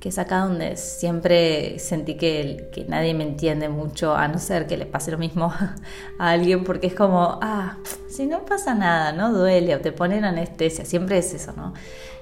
que 0.00 0.10
es 0.10 0.18
acá 0.18 0.40
donde 0.40 0.76
siempre 0.76 1.78
sentí 1.78 2.16
que, 2.16 2.86
nadie 2.88 3.14
me 3.14 3.24
entiende 3.24 3.68
mucho, 3.68 4.14
a 4.14 4.28
no 4.28 4.38
ser 4.38 4.66
que 4.66 4.76
le 4.76 4.86
pase 4.86 5.10
lo 5.10 5.18
mismo 5.18 5.52
a 6.18 6.30
alguien, 6.30 6.64
porque 6.64 6.88
es 6.88 6.94
como, 6.94 7.38
ah, 7.40 7.78
si 8.08 8.26
no 8.26 8.44
pasa 8.44 8.74
nada, 8.74 9.12
no 9.12 9.32
duele, 9.32 9.74
o 9.74 9.80
te 9.80 9.92
ponen 9.92 10.24
anestesia, 10.24 10.84
siempre 10.84 11.18
es 11.18 11.32
eso, 11.32 11.52
¿no? 11.56 11.72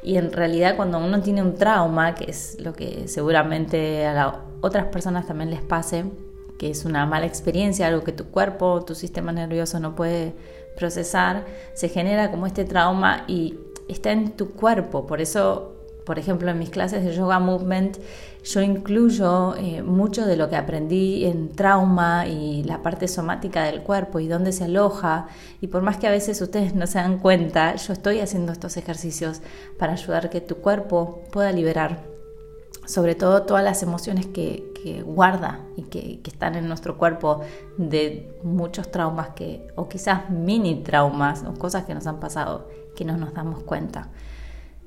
Y 0.03 0.17
en 0.17 0.33
realidad 0.33 0.77
cuando 0.77 0.99
uno 0.99 1.21
tiene 1.21 1.43
un 1.43 1.57
trauma, 1.57 2.15
que 2.15 2.31
es 2.31 2.61
lo 2.61 2.73
que 2.73 3.09
seguramente 3.09 4.07
a 4.07 4.43
otras 4.61 4.87
personas 4.87 5.27
también 5.27 5.51
les 5.51 5.63
pase, 5.63 6.05
que 6.59 6.71
es 6.71 6.85
una 6.85 7.05
mala 7.07 7.27
experiencia, 7.27 7.89
algo 7.89 8.05
que 8.05 8.13
tu 8.13 8.27
cuerpo, 8.27 8.85
tu 8.85 8.95
sistema 8.95 9.33
nervioso 9.33 9.81
no 9.81 9.97
puede 9.97 10.35
procesar, 10.77 11.45
se 11.75 11.89
genera 11.89 12.31
como 12.31 12.47
este 12.47 12.65
trauma 12.65 13.25
y 13.27 13.59
está 13.89 14.13
en 14.13 14.33
tu 14.33 14.53
cuerpo. 14.53 15.07
Por 15.07 15.21
eso, 15.21 15.73
por 16.05 16.19
ejemplo, 16.19 16.51
en 16.51 16.59
mis 16.59 16.71
clases 16.71 17.05
de 17.05 17.15
yoga 17.15 17.39
movement, 17.41 17.99
yo 18.45 18.61
incluyo 18.63 19.57
eh, 19.57 19.83
mucho 19.83 20.25
de 20.25 20.37
lo 20.37 20.49
que 20.49 20.57
aprendí 20.57 21.25
en 21.25 21.49
trauma 21.51 22.27
y 22.29 22.63
la 22.63 22.83
parte 22.83 23.09
somática 23.09 23.65
del 23.65 23.83
cuerpo 23.83 24.21
y 24.21 24.29
dónde 24.29 24.53
se 24.53 24.65
aloja. 24.65 25.27
Y 25.61 25.67
por 25.67 25.83
más 25.83 25.97
que 25.97 26.07
a 26.07 26.13
veces 26.13 26.41
ustedes 26.41 26.75
no 26.75 26.87
se 26.87 26.99
dan 26.99 27.19
cuenta, 27.19 27.75
yo 27.75 27.93
estoy 27.93 28.21
haciendo 28.21 28.53
estos 28.53 28.77
ejercicios 28.77 29.41
para 29.79 29.95
ayudar 29.95 30.31
que 30.31 30.41
tu 30.41 30.57
cuerpo 30.57 31.23
pueda 31.33 31.51
liberar 31.51 32.16
sobre 32.87 33.15
todo 33.15 33.43
todas 33.43 33.65
las 33.65 33.83
emociones 33.83 34.27
que, 34.27 34.75
guarda 35.05 35.59
y 35.77 35.83
que, 35.83 36.21
están 36.25 36.55
en 36.55 36.69
nuestro 36.69 36.97
cuerpo 36.97 37.41
de 37.77 38.39
muchos 38.45 38.89
traumas 38.93 39.31
que, 39.31 39.67
o 39.75 39.89
quizás 39.89 40.31
mini 40.31 40.77
traumas 40.77 41.43
o 41.43 41.55
cosas 41.55 41.85
que 41.85 41.93
nos 41.95 42.07
han 42.07 42.21
pasado 42.21 42.69
que 42.95 43.05
no 43.05 43.17
nos 43.17 43.35
damos 43.35 43.65
cuenta. 43.65 44.09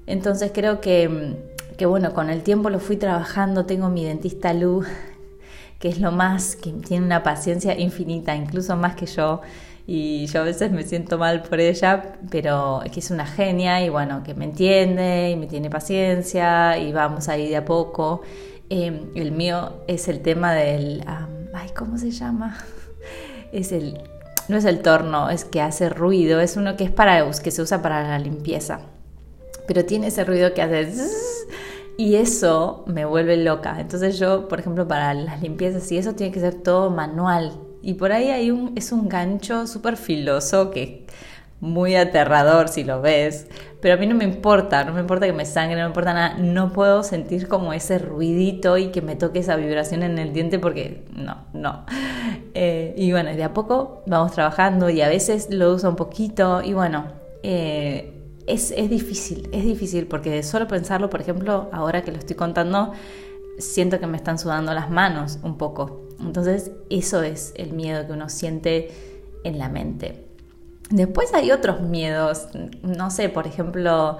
Entonces 0.07 0.51
creo 0.53 0.79
que, 0.79 1.37
que 1.77 1.85
bueno, 1.85 2.13
con 2.13 2.29
el 2.29 2.43
tiempo 2.43 2.69
lo 2.69 2.79
fui 2.79 2.95
trabajando, 2.95 3.65
tengo 3.65 3.89
mi 3.89 4.05
dentista 4.05 4.53
Lu, 4.53 4.83
que 5.79 5.89
es 5.89 5.99
lo 5.99 6.13
más, 6.13 6.55
que 6.55 6.71
tiene 6.71 7.05
una 7.05 7.21
paciencia 7.21 7.77
infinita, 7.77 8.35
incluso 8.35 8.77
más 8.77 8.95
que 8.95 9.05
yo 9.05 9.41
y 9.91 10.27
yo 10.27 10.41
a 10.41 10.43
veces 10.43 10.72
me 10.72 10.84
siento 10.84 11.17
mal 11.17 11.41
por 11.41 11.60
ella, 11.60 12.13
pero 12.29 12.84
es 12.84 12.91
que 12.91 13.00
es 13.00 13.10
una 13.10 13.25
genia 13.25 13.84
y 13.84 13.89
bueno, 13.89 14.22
que 14.22 14.36
me 14.36 14.46
entiende 14.46 15.31
y 15.31 15.36
me 15.36 15.48
tiene 15.48 15.72
paciencia 15.72 16.77
y 16.77 16.93
vamos 16.93 17.27
ahí 17.27 17.50
de 17.50 17.58
a 17.58 17.65
poco. 17.65 18.22
Em, 18.69 19.10
el 19.15 19.31
mío 19.31 19.81
es 19.88 20.08
el 20.08 20.19
tema 20.19 20.53
del, 20.53 21.03
ay, 21.55 21.72
¿cómo 21.75 21.98
se 21.98 22.12
llama? 22.12 22.55
Es 23.51 23.72
el, 23.72 24.00
no 24.48 24.58
es 24.58 24.65
el 24.65 24.84
torno, 24.84 25.31
es 25.31 25.43
que 25.43 25.60
hace 25.60 25.89
ruido, 25.89 26.39
es 26.39 26.55
uno 26.55 26.77
que 26.77 26.84
es 26.84 26.91
para, 26.91 27.27
que 27.31 27.50
se 27.50 27.63
usa 27.63 27.81
para 27.81 28.08
la 28.08 28.19
limpieza, 28.19 28.81
pero 29.67 29.86
tiene 29.86 30.08
ese 30.08 30.24
ruido 30.24 30.53
que 30.53 30.62
hace... 30.62 30.93
y 31.98 32.13
eso 32.13 32.84
me 32.86 33.05
vuelve 33.05 33.38
loca. 33.38 33.79
Entonces 33.79 34.19
yo, 34.19 34.48
por 34.48 34.60
ejemplo, 34.60 34.88
para 34.88 35.15
las 35.15 35.41
limpiezas 35.41 35.91
y 35.91 35.98
eso 35.98 36.13
tiene 36.13 36.31
que 36.31 36.41
ser 36.41 36.53
todo 36.62 36.91
manual, 36.91 37.53
y 37.81 37.93
por 37.95 38.12
ahí 38.12 38.29
hay 38.29 38.51
un, 38.51 38.74
es 38.75 38.91
un 38.91 39.07
gancho 39.07 39.67
súper 39.67 39.98
filoso 39.98 40.71
que 40.71 41.05
es 41.07 41.13
muy 41.62 41.95
aterrador 41.95 42.69
si 42.69 42.83
lo 42.83 43.01
ves, 43.01 43.48
pero 43.81 43.95
a 43.95 43.98
mí 43.98 44.07
no 44.07 44.15
me 44.15 44.24
importa, 44.24 44.83
no 44.86 44.93
me 44.93 45.01
importa 45.01 45.25
que 45.25 45.33
me 45.33 45.45
sangre, 45.45 45.75
no 45.75 45.83
me 45.83 45.88
importa 45.88 46.13
nada, 46.13 46.38
no 46.38 46.71
puedo 46.71 47.03
sentir 47.03 47.48
como 47.48 47.74
ese 47.74 47.98
ruidito 47.98 48.77
y 48.77 48.88
que 48.88 49.01
me 49.01 49.15
toque 49.15 49.39
esa 49.39 49.55
vibración 49.55 50.03
en 50.03 50.17
el 50.19 50.33
diente 50.33 50.59
porque 50.59 51.05
no, 51.13 51.45
no. 51.53 51.86
Eh, 52.53 52.93
y 52.98 53.12
bueno, 53.12 53.29
de 53.36 53.43
a 53.43 53.53
poco 53.53 54.03
vamos 54.05 54.31
trabajando 54.31 54.89
y 54.89 55.01
a 55.01 55.09
veces 55.09 55.50
lo 55.50 55.74
uso 55.74 55.89
un 55.89 55.95
poquito 55.95 56.62
y 56.62 56.74
bueno, 56.74 57.05
eh, 57.43 58.13
es, 58.48 58.71
es 58.71 58.89
difícil, 58.89 59.50
es 59.51 59.63
difícil 59.63 60.07
porque 60.07 60.41
solo 60.43 60.67
pensarlo, 60.67 61.09
por 61.09 61.21
ejemplo, 61.21 61.69
ahora 61.71 62.01
que 62.03 62.12
lo 62.12 62.17
estoy 62.17 62.36
contando, 62.36 62.93
siento 63.59 64.00
que 64.00 64.07
me 64.07 64.17
están 64.17 64.39
sudando 64.39 64.74
las 64.74 64.89
manos 64.89 65.39
un 65.43 65.57
poco. 65.57 66.08
Entonces 66.21 66.71
eso 66.89 67.23
es 67.23 67.53
el 67.55 67.73
miedo 67.73 68.05
que 68.05 68.13
uno 68.13 68.29
siente 68.29 68.91
en 69.43 69.59
la 69.59 69.69
mente. 69.69 70.25
Después 70.89 71.33
hay 71.33 71.51
otros 71.51 71.81
miedos, 71.81 72.47
no 72.81 73.11
sé, 73.11 73.29
por 73.29 73.45
ejemplo, 73.45 74.17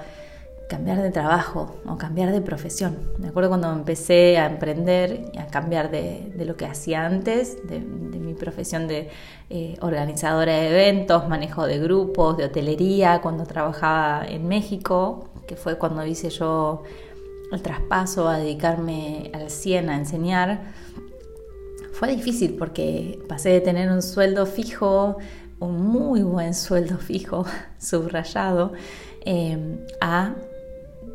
cambiar 0.70 1.01
de 1.01 1.10
trabajo 1.10 1.75
o 1.88 1.98
cambiar 1.98 2.32
de 2.32 2.41
profesión. 2.41 2.96
Me 3.18 3.29
acuerdo 3.29 3.50
cuando 3.50 3.72
empecé 3.72 4.38
a 4.38 4.46
emprender 4.46 5.32
y 5.34 5.39
a 5.39 5.48
cambiar 5.48 5.89
de, 5.89 6.32
lo 6.46 6.56
que 6.56 6.68
hacía 6.68 7.08
antes, 7.08 7.58
de, 7.68 7.79
mi 7.79 8.36
profesión 8.36 8.88
de 8.88 9.10
eh, 9.50 9.77
organizadora 9.82 10.53
de 10.53 10.70
eventos, 10.70 11.27
manejo 11.27 11.65
de 11.65 11.79
grupos, 11.79 12.38
de 12.38 12.46
hotelería, 12.46 13.20
cuando 13.22 13.46
trabajaba 13.46 14.24
en 14.27 14.48
México, 14.48 15.29
que 15.48 15.56
fue 15.56 15.79
cuando 15.79 16.06
hice 16.06 16.29
yo 16.29 16.84
el 17.51 17.63
traspaso 17.63 18.27
a 18.27 18.38
dedicarme 18.38 19.32
al 19.34 19.50
100 19.50 19.89
a 19.89 19.96
enseñar, 19.96 20.62
fue 22.00 22.15
difícil 22.15 22.56
porque 22.58 23.20
pasé 23.27 23.50
de 23.50 23.60
tener 23.60 23.91
un 23.91 24.01
sueldo 24.01 24.46
fijo, 24.46 25.18
un 25.60 25.84
muy 25.86 26.24
buen 26.24 26.53
sueldo 26.53 26.98
fijo, 26.98 27.46
subrayado, 27.77 28.72
em, 29.25 29.79
a 30.00 30.34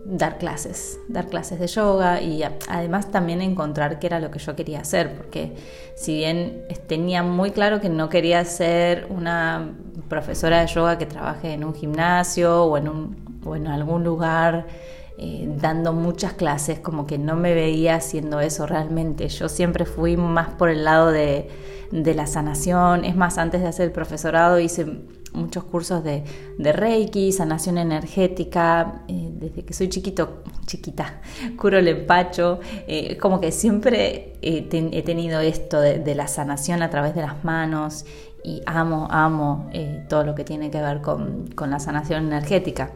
dar 0.05 0.37
clases, 0.37 0.99
dar 1.09 1.29
clases 1.29 1.59
de 1.59 1.69
yoga 1.69 2.21
y 2.21 2.43
además 2.69 3.11
también 3.11 3.41
encontrar 3.41 3.99
qué 3.99 4.09
era 4.09 4.21
lo 4.21 4.31
que 4.31 4.39
yo 4.39 4.55
quería 4.55 4.81
hacer, 4.81 5.15
porque 5.17 5.57
si 5.97 6.17
bien 6.17 6.67
tenía 6.87 7.23
muy 7.23 7.53
claro 7.53 7.81
que 7.81 7.89
no 7.89 8.11
quería 8.11 8.45
ser 8.45 9.07
una 9.09 9.73
profesora 10.11 10.61
de 10.61 10.67
yoga 10.67 10.99
que 10.99 11.07
trabaje 11.07 11.55
en 11.55 11.65
un 11.65 11.75
gimnasio 11.75 12.65
o 12.65 12.77
en, 12.77 12.91
un, 12.91 13.41
o 13.43 13.57
en 13.57 13.69
algún 13.69 14.05
lugar 14.05 14.67
eh, 15.17 15.49
dando 15.61 15.93
muchas 15.93 16.33
clases, 16.33 16.81
como 16.81 17.07
que 17.07 17.19
no 17.19 17.37
me 17.37 17.55
veía 17.55 17.95
haciendo 17.95 18.41
eso 18.41 18.67
realmente. 18.67 19.29
Yo 19.29 19.49
siempre 19.49 19.85
fui 19.85 20.17
más 20.17 20.49
por 20.55 20.71
el 20.71 20.85
lado 20.85 21.13
de, 21.13 21.49
la 21.93 22.27
sanación. 22.27 23.05
Es 23.05 23.15
más, 23.15 23.39
antes 23.39 23.61
de 23.61 23.69
hacer 23.69 23.87
el 23.87 23.93
profesorado 23.93 24.59
hice 24.59 25.03
muchos 25.33 25.63
cursos 25.63 26.03
de, 26.03 26.25
Reiki, 26.59 27.31
sanación 27.31 27.79
energética, 27.79 29.03
eh, 29.07 29.31
desde 29.35 29.65
que 29.65 29.73
soy 29.73 29.89
chiquito, 29.89 30.43
chiquita, 30.67 31.21
curo 31.57 31.79
el 31.79 31.87
empacho, 31.87 32.59
eh, 32.89 33.17
como 33.17 33.41
que 33.41 33.53
siempre 33.53 34.33
he 34.43 35.03
tenido 35.03 35.39
esto 35.39 35.81
de, 35.81 36.15
la 36.17 36.27
sanación 36.27 36.83
a 36.83 36.91
través 36.91 37.15
de 37.15 37.23
las 37.23 37.45
manos 37.45 38.05
y 38.43 38.63
amo, 38.67 39.07
amo 39.11 39.71
todo 40.09 40.25
lo 40.25 40.35
que 40.35 40.43
tiene 40.43 40.73
que 40.73 40.81
ver 40.81 41.01
con 41.03 41.71
la 41.71 41.79
sanación 41.79 42.27
energética. 42.27 42.91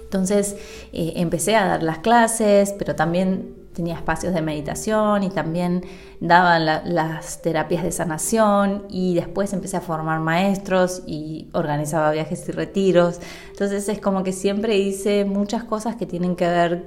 Entonces 0.00 0.56
empecé 0.92 1.56
a 1.56 1.66
dar 1.66 1.82
las 1.82 1.98
clases, 1.98 2.74
pero 2.78 2.94
también 2.94 3.56
tenía 3.72 3.94
espacios 3.94 4.34
de 4.34 4.42
meditación 4.42 5.22
y 5.22 5.30
también 5.30 5.82
daban 6.20 6.66
las 6.66 7.40
terapias 7.40 7.82
de 7.82 7.90
sanación 7.90 8.84
y 8.90 9.14
después 9.14 9.54
empecé 9.54 9.78
a 9.78 9.80
formar 9.80 10.20
maestros 10.20 11.02
y 11.06 11.48
organizaba 11.54 12.10
viajes 12.10 12.46
y 12.48 12.52
retiros. 12.52 13.20
Entonces 13.50 13.88
es 13.88 13.98
como 13.98 14.22
que 14.22 14.32
siempre 14.32 14.76
hice 14.76 15.24
muchas 15.24 15.64
cosas 15.64 15.96
que 15.96 16.04
tienen 16.04 16.36
que 16.36 16.46
ver 16.46 16.84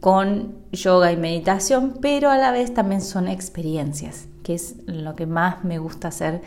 con 0.00 0.54
yoga 0.72 1.10
y 1.10 1.16
meditación, 1.16 1.94
pero 2.02 2.28
a 2.28 2.36
la 2.36 2.52
vez 2.52 2.74
también 2.74 3.00
son 3.00 3.26
experiencias, 3.26 4.26
que 4.42 4.54
es 4.54 4.74
lo 4.84 5.16
que 5.16 5.24
más 5.24 5.64
me 5.64 5.78
gusta 5.78 6.08
hacer 6.08 6.42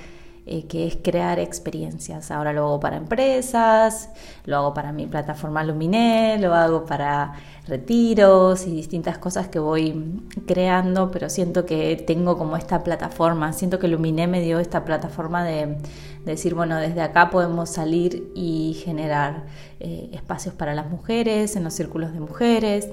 eh, 0.51 0.65
que 0.65 0.87
es 0.87 0.97
crear 0.99 1.37
experiencias. 1.37 2.31
Ahora 2.31 2.53
lo 2.53 2.65
hago 2.65 2.79
para 2.79 2.97
empresas, 2.97 4.09
lo 4.45 4.57
hago 4.57 4.73
para 4.73 4.91
mi 4.91 5.05
plataforma 5.05 5.63
Luminé, 5.63 6.39
lo 6.39 6.55
hago 6.55 6.87
para 6.87 7.33
retiros 7.67 8.65
y 8.65 8.71
distintas 8.71 9.19
cosas 9.19 9.47
que 9.47 9.59
voy 9.59 10.23
creando, 10.47 11.11
pero 11.11 11.29
siento 11.29 11.67
que 11.67 11.95
tengo 11.97 12.35
como 12.39 12.57
esta 12.57 12.83
plataforma, 12.83 13.53
siento 13.53 13.77
que 13.77 13.87
Luminé 13.87 14.25
me 14.25 14.41
dio 14.41 14.57
esta 14.57 14.85
plataforma 14.85 15.43
de, 15.43 15.77
decir, 16.25 16.55
bueno, 16.55 16.77
desde 16.77 17.01
acá 17.01 17.29
podemos 17.29 17.69
salir 17.69 18.31
y 18.33 18.81
generar 18.83 19.43
eh, 19.79 20.09
espacios 20.13 20.55
para 20.55 20.73
las 20.73 20.89
mujeres, 20.89 21.55
en 21.57 21.63
los 21.63 21.75
círculos 21.75 22.11
de 22.11 22.21
mujeres 22.21 22.89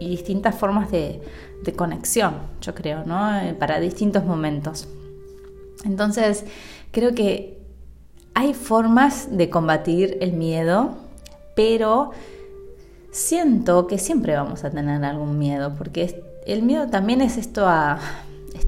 y 0.00 0.08
distintas 0.08 0.56
formas 0.56 0.90
de, 0.90 1.22
de 1.62 1.72
conexión, 1.72 2.34
yo 2.60 2.74
creo, 2.74 3.04
¿no? 3.04 3.38
Eh, 3.38 3.54
para 3.54 3.78
distintos 3.78 4.24
momentos. 4.24 4.88
Entonces, 5.84 6.44
creo 6.90 7.14
que 7.14 7.58
hay 8.34 8.54
formas 8.54 9.36
de 9.36 9.50
combatir 9.50 10.18
el 10.20 10.32
miedo, 10.32 10.96
pero 11.54 12.12
siento 13.10 13.86
que 13.86 13.98
siempre 13.98 14.34
vamos 14.34 14.64
a 14.64 14.70
tener 14.70 15.04
algún 15.04 15.38
miedo, 15.38 15.74
porque 15.76 16.22
el 16.46 16.62
miedo 16.62 16.88
también 16.88 17.20
es 17.20 17.36
esto 17.36 17.66
a, 17.66 17.98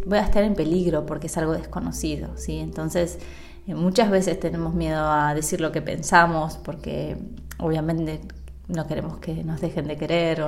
voy 0.07 0.19
a 0.19 0.23
estar 0.23 0.43
en 0.43 0.55
peligro 0.55 1.07
porque 1.07 1.29
es 1.29 1.37
algo 1.37 1.53
desconocido, 1.53 2.31
¿sí? 2.37 2.59
Entonces, 2.59 3.19
eh, 3.67 3.75
muchas 3.75 4.11
veces 4.11 4.39
tenemos 4.41 4.75
miedo 4.75 5.11
a 5.11 5.35
decir 5.35 5.61
lo 5.61 5.73
que 5.73 5.83
pensamos, 5.83 6.57
porque 6.57 7.17
obviamente 7.59 8.21
no 8.71 8.87
queremos 8.87 9.19
que 9.19 9.45
nos 9.45 9.61
dejen 9.61 9.87
de 9.87 9.97
querer 9.97 10.45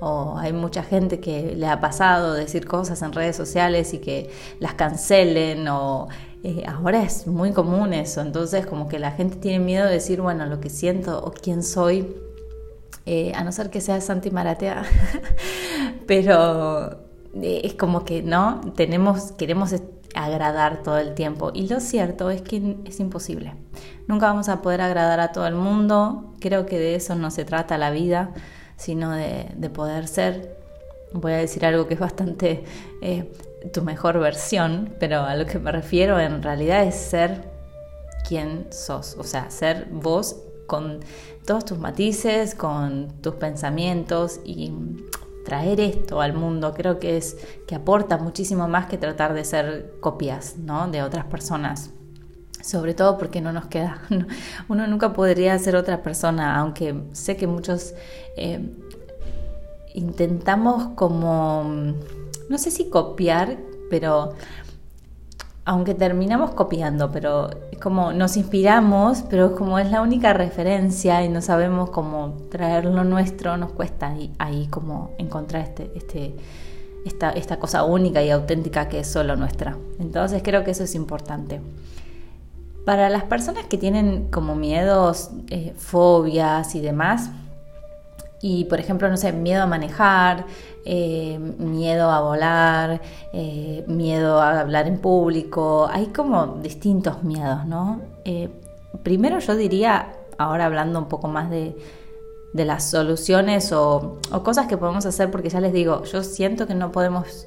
o, 0.00 0.36
hay 0.38 0.52
mucha 0.52 0.82
gente 0.82 1.20
que 1.20 1.54
le 1.54 1.66
ha 1.66 1.80
pasado 1.80 2.34
decir 2.34 2.66
cosas 2.66 3.02
en 3.02 3.12
redes 3.12 3.36
sociales 3.36 3.94
y 3.94 3.98
que 3.98 4.30
las 4.60 4.74
cancelen 4.74 5.68
o 5.68 6.08
eh, 6.44 6.64
ahora 6.66 7.02
es 7.02 7.26
muy 7.26 7.52
común 7.52 7.92
eso, 7.92 8.20
entonces 8.20 8.66
como 8.66 8.88
que 8.88 8.98
la 8.98 9.10
gente 9.10 9.36
tiene 9.36 9.58
miedo 9.58 9.86
de 9.86 9.94
decir, 9.94 10.20
bueno, 10.20 10.46
lo 10.46 10.60
que 10.60 10.70
siento 10.70 11.18
o 11.24 11.32
quién 11.32 11.64
soy, 11.64 12.14
eh, 13.06 13.32
a 13.34 13.42
no 13.42 13.50
ser 13.50 13.70
que 13.70 13.80
sea 13.80 14.00
Santi 14.00 14.30
Maratea, 14.30 14.84
pero 16.06 16.90
eh, 17.42 17.62
es 17.64 17.74
como 17.74 18.04
que 18.04 18.22
no, 18.22 18.60
tenemos, 18.76 19.32
queremos 19.32 19.72
agradar 20.24 20.82
todo 20.82 20.98
el 20.98 21.14
tiempo. 21.14 21.52
Y 21.54 21.68
lo 21.68 21.80
cierto 21.80 22.30
es 22.30 22.42
que 22.42 22.76
es 22.84 22.98
imposible. 22.98 23.54
Nunca 24.08 24.26
vamos 24.26 24.48
a 24.48 24.62
poder 24.62 24.80
agradar 24.80 25.20
a 25.20 25.32
todo 25.32 25.46
el 25.46 25.54
mundo, 25.54 26.34
creo 26.40 26.66
que 26.66 26.78
de 26.78 26.96
eso 26.96 27.14
no 27.14 27.30
se 27.30 27.44
trata 27.44 27.78
la 27.78 27.90
vida, 27.90 28.32
sino 28.76 29.12
de, 29.12 29.70
poder 29.72 30.08
ser, 30.08 30.56
voy 31.12 31.32
a 31.32 31.36
decir 31.36 31.64
algo 31.64 31.86
que 31.86 31.94
es 31.94 32.00
bastante 32.00 32.64
eh, 33.00 33.32
tu 33.72 33.82
mejor 33.82 34.18
versión, 34.18 34.94
pero 34.98 35.22
a 35.22 35.36
lo 35.36 35.46
que 35.46 35.58
me 35.58 35.70
refiero 35.70 36.18
en 36.18 36.42
realidad 36.42 36.84
es 36.84 36.96
ser 36.96 37.44
quien 38.26 38.66
sos, 38.72 39.16
o 39.18 39.24
sea, 39.24 39.50
ser 39.50 39.86
vos 39.90 40.36
con 40.66 41.00
todos 41.46 41.64
tus 41.64 41.78
matices, 41.78 42.54
con 42.54 43.20
tus 43.22 43.34
pensamientos 43.34 44.40
y 44.44 44.72
traer 45.48 45.80
esto 45.80 46.20
al 46.20 46.34
mundo 46.34 46.74
creo 46.74 46.98
que 46.98 47.16
es 47.16 47.38
que 47.66 47.74
aporta 47.74 48.18
muchísimo 48.18 48.68
más 48.68 48.86
que 48.86 48.98
tratar 48.98 49.32
de 49.32 49.44
ser 49.44 49.94
copias 50.00 50.58
¿no? 50.58 50.88
de 50.88 51.02
otras 51.02 51.24
personas 51.24 51.90
sobre 52.60 52.92
todo 52.92 53.16
porque 53.16 53.40
no 53.40 53.50
nos 53.50 53.66
queda, 53.66 54.02
uno 54.68 54.86
nunca 54.86 55.14
podría 55.14 55.58
ser 55.58 55.74
otra 55.74 56.02
persona, 56.02 56.56
aunque 56.56 56.94
sé 57.12 57.36
que 57.36 57.46
muchos 57.46 57.94
eh, 58.36 58.60
intentamos 59.94 60.88
como, 60.94 61.94
no 62.50 62.58
sé 62.58 62.70
si 62.70 62.90
copiar, 62.90 63.56
pero 63.88 64.34
aunque 65.68 65.92
terminamos 65.92 66.52
copiando, 66.52 67.12
pero 67.12 67.50
es 67.70 67.78
como 67.78 68.14
nos 68.14 68.38
inspiramos, 68.38 69.22
pero 69.28 69.54
como 69.54 69.78
es 69.78 69.90
la 69.90 70.00
única 70.00 70.32
referencia 70.32 71.22
y 71.22 71.28
no 71.28 71.42
sabemos 71.42 71.90
cómo 71.90 72.38
traer 72.50 72.86
lo 72.86 73.04
nuestro, 73.04 73.58
nos 73.58 73.72
cuesta 73.72 74.08
ahí, 74.08 74.32
ahí 74.38 74.66
como 74.68 75.10
encontrar 75.18 75.64
este, 75.64 75.92
este, 75.94 76.34
esta, 77.04 77.28
esta 77.32 77.58
cosa 77.58 77.84
única 77.84 78.22
y 78.22 78.30
auténtica 78.30 78.88
que 78.88 79.00
es 79.00 79.08
solo 79.08 79.36
nuestra. 79.36 79.76
Entonces 80.00 80.40
creo 80.42 80.64
que 80.64 80.70
eso 80.70 80.84
es 80.84 80.94
importante. 80.94 81.60
Para 82.86 83.10
las 83.10 83.24
personas 83.24 83.66
que 83.66 83.76
tienen 83.76 84.30
como 84.30 84.54
miedos, 84.54 85.28
eh, 85.50 85.74
fobias 85.76 86.74
y 86.76 86.80
demás, 86.80 87.28
y 88.40 88.64
por 88.64 88.80
ejemplo, 88.80 89.08
no 89.08 89.16
sé, 89.16 89.32
miedo 89.32 89.62
a 89.62 89.66
manejar, 89.66 90.46
eh, 90.84 91.38
miedo 91.58 92.10
a 92.10 92.20
volar, 92.20 93.00
eh, 93.32 93.84
miedo 93.88 94.40
a 94.40 94.60
hablar 94.60 94.86
en 94.86 94.98
público, 94.98 95.88
hay 95.90 96.06
como 96.06 96.58
distintos 96.62 97.22
miedos, 97.22 97.66
¿no? 97.66 98.00
primero 99.02 99.38
yo 99.38 99.56
diría, 99.56 100.12
ahora 100.36 100.66
hablando 100.66 100.98
un 100.98 101.08
poco 101.08 101.28
más 101.28 101.50
de, 101.50 101.76
las 102.52 102.90
soluciones 102.90 103.72
o, 103.72 104.18
o, 104.32 104.42
cosas 104.42 104.66
que 104.66 104.76
podemos 104.76 105.06
hacer, 105.06 105.30
porque 105.30 105.48
ya 105.48 105.60
les 105.60 105.72
digo, 105.72 106.02
yo 106.04 106.24
siento 106.24 106.66
que 106.66 106.74
no 106.74 106.90
podemos 106.90 107.46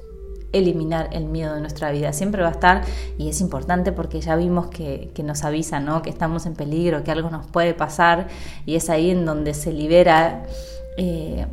eliminar 0.52 1.08
el 1.12 1.24
miedo 1.24 1.54
de 1.54 1.60
nuestra 1.60 1.90
vida. 1.90 2.12
Siempre 2.12 2.42
va 2.42 2.48
a 2.48 2.52
estar 2.52 2.82
y 3.18 3.28
es 3.28 3.40
importante 3.40 3.92
porque 3.92 4.20
ya 4.20 4.36
vimos 4.36 4.66
que, 4.66 5.10
nos 5.24 5.44
avisa, 5.44 5.80
¿no? 5.80 6.02
que 6.02 6.10
estamos 6.10 6.46
en 6.46 6.54
peligro, 6.54 7.02
que 7.04 7.10
algo 7.10 7.30
nos 7.30 7.46
puede 7.46 7.74
pasar 7.74 8.28
y 8.66 8.76
es 8.76 8.90
ahí 8.90 9.10
en 9.10 9.24
donde 9.24 9.54
se 9.54 9.72
libera 9.72 10.44
eh, 10.96 11.46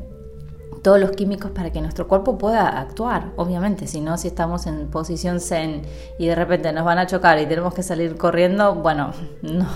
todos 0.82 1.00
los 1.00 1.12
químicos 1.12 1.52
para 1.52 1.72
que 1.72 1.82
nuestro 1.82 2.08
cuerpo 2.08 2.38
pueda 2.38 2.80
actuar, 2.80 3.34
obviamente, 3.36 3.88
si 3.88 4.00
no, 4.02 4.18
si 4.18 4.28
estamos 4.30 4.66
en 4.66 4.88
posición 4.90 5.40
zen 5.40 5.82
y 6.18 6.28
de 6.28 6.36
repente 6.36 6.72
nos 6.72 6.86
van 6.86 7.00
a 7.00 7.08
chocar 7.08 7.40
y 7.40 7.46
tenemos 7.46 7.74
que 7.74 7.84
salir 7.84 8.16
corriendo, 8.16 8.76
bueno, 8.76 9.12
no, 9.42 9.68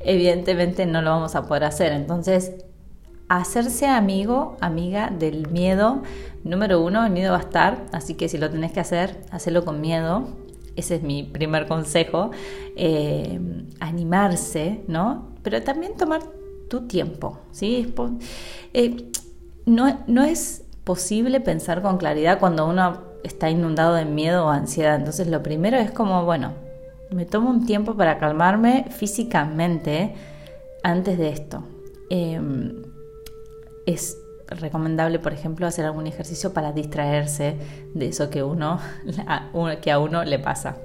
evidentemente 0.00 0.86
no 0.86 1.02
lo 1.02 1.10
vamos 1.10 1.34
a 1.34 1.42
poder 1.46 1.64
hacer. 1.64 1.92
Entonces, 1.92 2.52
hacerse 3.28 3.86
amigo, 3.86 4.56
amiga 4.60 5.10
del 5.10 5.48
miedo. 5.50 6.02
Número 6.44 6.80
uno, 6.80 7.04
el 7.04 7.12
miedo 7.12 7.32
va 7.32 7.38
a 7.38 7.42
estar, 7.42 7.84
así 7.92 8.14
que 8.14 8.28
si 8.28 8.38
lo 8.38 8.50
tenés 8.50 8.72
que 8.72 8.80
hacer, 8.80 9.20
hacelo 9.30 9.64
con 9.64 9.80
miedo. 9.80 10.28
Ese 10.76 10.96
es 10.96 11.02
mi 11.02 11.22
primer 11.22 11.66
consejo. 11.66 12.30
Eh, 12.76 13.40
animarse, 13.80 14.84
¿no? 14.86 15.28
Pero 15.42 15.62
también 15.62 15.96
tomar 15.96 16.20
tu 16.68 16.86
tiempo, 16.86 17.38
¿sí? 17.52 17.94
Eh, 18.74 19.10
no, 19.66 20.00
no 20.06 20.24
es 20.24 20.64
posible 20.84 21.40
pensar 21.40 21.82
con 21.82 21.98
claridad 21.98 22.38
cuando 22.38 22.66
uno 22.66 23.02
está 23.24 23.50
inundado 23.50 23.94
de 23.94 24.04
miedo 24.04 24.46
o 24.46 24.48
ansiedad. 24.48 24.96
Entonces 24.96 25.26
lo 25.26 25.42
primero 25.42 25.76
es 25.76 25.90
como, 25.90 26.24
bueno, 26.24 26.52
me 27.10 27.24
tomo 27.24 27.50
un 27.50 27.66
tiempo 27.66 27.94
para 27.94 28.18
calmarme 28.18 28.86
físicamente 28.90 30.14
antes 30.82 31.18
de 31.18 31.28
esto. 31.30 31.64
Em, 32.10 32.82
es 33.86 34.18
recomendable, 34.48 35.18
por 35.18 35.32
ejemplo, 35.32 35.66
hacer 35.66 35.84
algún 35.84 36.06
ejercicio 36.06 36.52
para 36.52 36.72
distraerse 36.72 37.56
de 37.94 38.06
eso 38.06 38.30
que, 38.30 38.42
uno, 38.42 38.78
que 39.82 39.90
a 39.90 39.98
uno 39.98 40.24
le 40.24 40.38
pasa. 40.38 40.76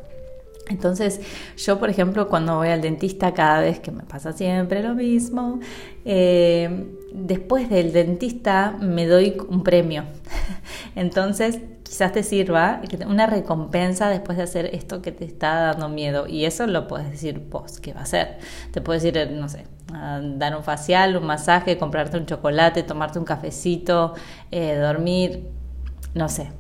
Entonces, 0.72 1.20
yo, 1.58 1.80
por 1.80 1.90
ejemplo, 1.90 2.28
cuando 2.30 2.56
voy 2.56 2.70
al 2.70 2.82
dentista, 2.82 3.34
cada 3.34 3.60
vez 3.60 3.80
que 3.80 3.92
me 3.92 4.04
pasa 4.04 4.32
siempre 4.32 4.82
lo 4.82 4.96
mismo, 4.96 5.60
eh, 6.06 6.88
después 7.14 7.70
del 7.70 7.92
dentista 7.92 8.78
me 8.80 9.06
doy 9.06 9.38
un 9.50 9.64
premio. 9.64 10.06
Entonces, 10.96 11.60
quizás 11.84 12.14
te 12.14 12.24
sirva 12.24 12.82
una 13.06 13.28
recompensa 13.28 14.10
después 14.10 14.38
de 14.38 14.44
hacer 14.44 14.70
esto 14.74 15.02
que 15.02 15.12
te 15.12 15.26
está 15.26 15.74
dando 15.74 15.90
miedo. 15.90 16.26
Y 16.26 16.46
eso 16.46 16.66
lo 16.68 16.88
puedes 16.88 17.12
decir 17.12 17.46
vos, 17.50 17.80
¿qué 17.82 17.94
va 17.94 18.00
a 18.00 18.04
hacer? 18.04 18.38
Te 18.72 18.80
puedes 18.80 19.04
ir, 19.04 19.30
no 19.32 19.50
sé, 19.50 19.66
dar 19.92 20.56
un 20.56 20.64
facial, 20.64 21.18
un 21.18 21.26
masaje, 21.26 21.78
comprarte 21.78 22.18
un 22.18 22.26
chocolate, 22.26 22.84
tomarte 22.84 23.20
un 23.20 23.26
cafecito, 23.26 24.14
eh, 24.52 24.76
dormir, 24.76 25.50
no 26.14 26.30
sé, 26.30 26.52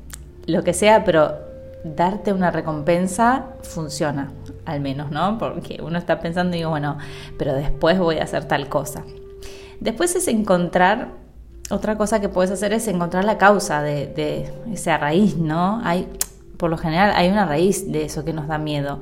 lo 0.47 0.63
que 0.63 0.73
sea, 0.73 1.05
pero 1.05 1.50
darte 1.83 2.33
una 2.33 2.51
recompensa 2.51 3.47
funciona. 3.63 4.31
al 4.65 4.79
menos, 4.79 5.11
¿no? 5.11 5.37
Porque 5.37 5.79
uno 5.81 5.97
está 5.97 6.19
pensando 6.19 6.55
y 6.55 6.59
digo, 6.59 6.69
bueno, 6.69 6.97
pero 7.37 7.53
después 7.53 7.97
voy 7.99 8.17
a 8.17 8.23
hacer 8.23 8.45
tal 8.45 8.69
cosa. 8.69 9.03
Después 9.79 10.15
es 10.15 10.27
encontrar, 10.27 11.09
otra 11.71 11.97
cosa 11.97 12.21
que 12.21 12.29
puedes 12.29 12.51
hacer 12.51 12.73
es 12.73 12.87
encontrar 12.87 13.25
la 13.25 13.37
causa 13.37 13.81
de, 13.81 14.51
esa 14.71 14.97
raíz, 14.97 15.37
¿no? 15.37 15.81
Hay, 15.83 16.07
por 16.57 16.69
lo 16.69 16.77
general 16.77 17.13
hay 17.15 17.29
una 17.29 17.45
raíz 17.45 17.91
de 17.91 18.05
eso 18.05 18.23
que 18.23 18.33
nos 18.33 18.47
da 18.47 18.57
miedo. 18.59 19.01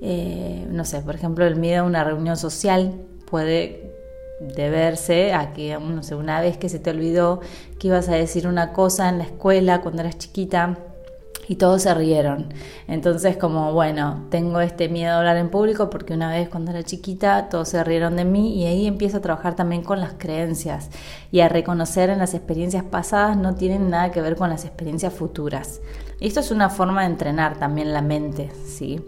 Eh, 0.00 0.66
no 0.70 0.84
sé, 0.84 1.00
por 1.00 1.14
ejemplo, 1.14 1.44
el 1.44 1.56
miedo 1.56 1.82
a 1.82 1.86
una 1.86 2.04
reunión 2.04 2.36
social 2.36 2.94
puede 3.28 3.92
deberse 4.40 5.32
a 5.32 5.52
que, 5.52 5.78
no 5.78 6.02
sé, 6.02 6.14
una 6.14 6.40
vez 6.40 6.56
que 6.56 6.68
se 6.68 6.78
te 6.78 6.90
olvidó 6.90 7.40
que 7.78 7.88
ibas 7.88 8.08
a 8.08 8.14
decir 8.14 8.46
una 8.46 8.72
cosa 8.72 9.08
en 9.08 9.18
la 9.18 9.24
escuela 9.24 9.80
cuando 9.80 10.02
eras 10.02 10.18
chiquita, 10.18 10.78
y 11.48 11.56
todos 11.56 11.82
se 11.82 11.94
rieron. 11.94 12.52
Entonces 12.86 13.36
como, 13.36 13.72
bueno, 13.72 14.26
tengo 14.30 14.60
este 14.60 14.88
miedo 14.88 15.12
a 15.12 15.18
hablar 15.18 15.36
en 15.36 15.50
público 15.50 15.90
porque 15.90 16.14
una 16.14 16.30
vez 16.30 16.48
cuando 16.48 16.70
era 16.70 16.82
chiquita 16.82 17.48
todos 17.48 17.68
se 17.68 17.82
rieron 17.84 18.16
de 18.16 18.24
mí 18.24 18.54
y 18.54 18.66
ahí 18.66 18.86
empiezo 18.86 19.18
a 19.18 19.20
trabajar 19.20 19.54
también 19.54 19.82
con 19.82 20.00
las 20.00 20.14
creencias 20.14 20.90
y 21.30 21.40
a 21.40 21.48
reconocer 21.48 22.10
en 22.10 22.18
las 22.18 22.34
experiencias 22.34 22.84
pasadas 22.84 23.36
no 23.36 23.54
tienen 23.54 23.90
nada 23.90 24.10
que 24.10 24.22
ver 24.22 24.36
con 24.36 24.50
las 24.50 24.64
experiencias 24.64 25.12
futuras. 25.12 25.80
Esto 26.20 26.40
es 26.40 26.50
una 26.50 26.70
forma 26.70 27.00
de 27.02 27.08
entrenar 27.08 27.58
también 27.58 27.92
la 27.92 28.02
mente, 28.02 28.50
¿sí? 28.64 29.00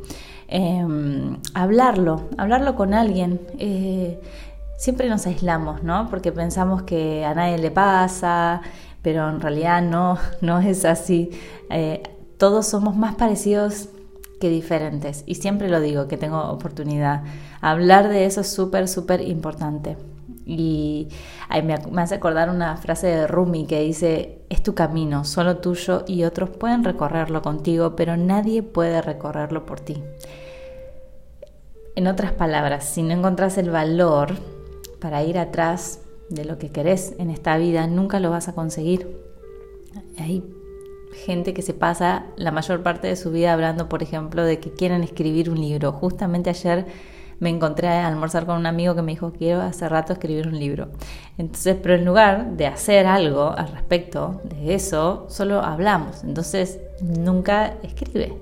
Em, 0.49 1.39
hablarlo, 1.55 2.29
hablarlo 2.37 2.75
con 2.75 2.93
alguien. 2.93 3.41
Eh, 3.59 4.21
siempre 4.77 5.09
nos 5.09 5.27
aislamos, 5.27 5.83
¿no? 5.83 6.09
Porque 6.11 6.33
pensamos 6.33 6.83
que 6.83 7.25
a 7.25 7.35
nadie 7.35 7.59
le 7.59 7.71
pasa, 7.71 8.61
pero 9.03 9.29
en 9.29 9.41
realidad 9.41 9.83
no, 9.83 10.19
no 10.41 10.59
es 10.59 10.85
así. 10.85 11.31
Eh, 11.71 12.03
todos 12.39 12.67
somos 12.67 12.97
más 12.97 13.15
parecidos 13.15 13.89
que 14.41 14.51
diferentes. 14.51 15.25
Y 15.27 15.37
siempre 15.37 15.69
lo 15.69 15.81
digo, 15.81 16.09
que 16.09 16.17
tengo 16.17 16.41
oportunidad. 16.51 17.23
Hablar 17.61 18.09
de 18.09 18.27
eso 18.27 18.41
es 18.43 18.53
súper, 18.53 18.89
súper 18.89 19.21
importante. 19.23 19.97
Y 20.47 21.09
me, 21.51 21.79
me 21.91 22.03
hace 22.03 22.17
acordar 22.17 22.51
una 22.51 22.77
frase 22.77 23.07
de 23.07 23.27
Rumi 23.27 23.67
que 23.67 23.81
dice, 23.81 24.43
es 24.51 24.63
tu 24.63 24.75
camino, 24.75 25.25
solo 25.25 25.59
tuyo 25.59 26.05
y 26.07 26.25
otros 26.25 26.51
pueden 26.51 26.85
recorrerlo 26.85 27.41
contigo, 27.41 27.97
pero 27.97 28.17
nadie 28.17 28.63
puede 28.63 29.01
recorrerlo 29.01 29.65
por 29.65 29.81
ti. 29.81 30.03
En 31.97 32.07
otras 32.07 32.33
palabras, 32.33 32.85
si 32.85 33.03
no 33.03 33.13
encontrás 33.13 33.57
el 33.57 33.71
valor 33.71 34.35
para 35.01 35.23
ir 35.23 35.39
atrás 35.39 36.01
de 36.29 36.45
lo 36.45 36.59
que 36.59 36.71
querés 36.71 37.15
en 37.19 37.31
esta 37.31 37.57
vida, 37.57 37.87
nunca 37.87 38.21
lo 38.21 38.31
vas 38.31 38.49
a 38.49 38.55
conseguir. 38.55 39.23
Hay 40.19 40.43
gente 41.25 41.55
que 41.55 41.63
se 41.63 41.75
pasa 41.75 42.27
la 42.37 42.51
mayor 42.51 42.83
parte 42.83 43.07
de 43.07 43.17
su 43.17 43.31
vida 43.31 43.53
hablando, 43.53 43.89
por 43.89 44.03
ejemplo, 44.03 44.45
de 44.45 44.61
que 44.61 44.73
quieren 44.73 45.03
escribir 45.03 45.51
un 45.51 45.61
libro. 45.61 45.93
Justamente 45.93 46.51
ayer 46.51 46.87
me 47.41 47.51
encontré 47.51 47.89
a 47.89 48.07
almorzar 48.07 48.47
con 48.47 48.57
un 48.57 48.67
amigo 48.67 48.95
que 48.95 49.03
me 49.03 49.13
dijo, 49.13 49.33
quiero 49.33 49.63
hace 49.63 49.89
rato 49.89 50.13
escribir 50.13 50.49
un 50.49 50.59
libro. 50.59 50.89
Entonces, 51.39 51.77
pero 51.83 51.95
en 51.95 52.05
lugar 52.05 52.53
de 52.57 52.67
hacer 52.67 53.07
algo 53.07 53.51
al 53.57 53.69
respecto 53.69 54.41
de 54.45 54.75
eso, 54.75 55.27
solo 55.29 55.61
hablamos. 55.61 56.25
Entonces, 56.25 56.81
nunca 57.01 57.75
escribe 57.83 58.37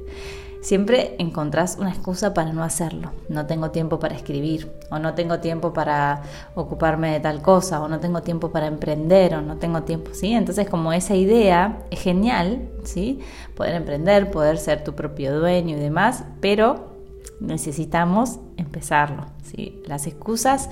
siempre 0.62 1.16
encontrás 1.18 1.76
una 1.78 1.90
excusa 1.90 2.32
para 2.32 2.52
no 2.52 2.62
hacerlo. 2.62 3.10
No 3.28 3.46
tengo 3.46 3.70
tiempo 3.70 3.98
para 3.98 4.14
escribir, 4.14 4.72
o 4.90 4.98
no 4.98 5.12
tengo 5.14 5.40
tiempo 5.40 5.72
para 5.74 6.22
ocuparme 6.54 7.12
de 7.12 7.20
tal 7.20 7.42
cosa, 7.42 7.82
o 7.82 7.88
no 7.88 8.00
tengo 8.00 8.22
tiempo 8.22 8.50
para 8.50 8.68
emprender, 8.68 9.34
o 9.34 9.42
no 9.42 9.56
tengo 9.56 9.82
tiempo, 9.82 10.12
¿sí? 10.14 10.32
Entonces, 10.32 10.70
como 10.70 10.92
esa 10.92 11.14
idea 11.14 11.82
es 11.90 12.00
genial, 12.00 12.70
¿sí? 12.84 13.18
Poder 13.54 13.74
emprender, 13.74 14.30
poder 14.30 14.56
ser 14.56 14.84
tu 14.84 14.94
propio 14.94 15.38
dueño 15.38 15.76
y 15.76 15.80
demás, 15.80 16.24
pero 16.40 16.92
necesitamos 17.40 18.38
empezarlo, 18.56 19.26
¿sí? 19.42 19.82
Las 19.86 20.06
excusas 20.06 20.70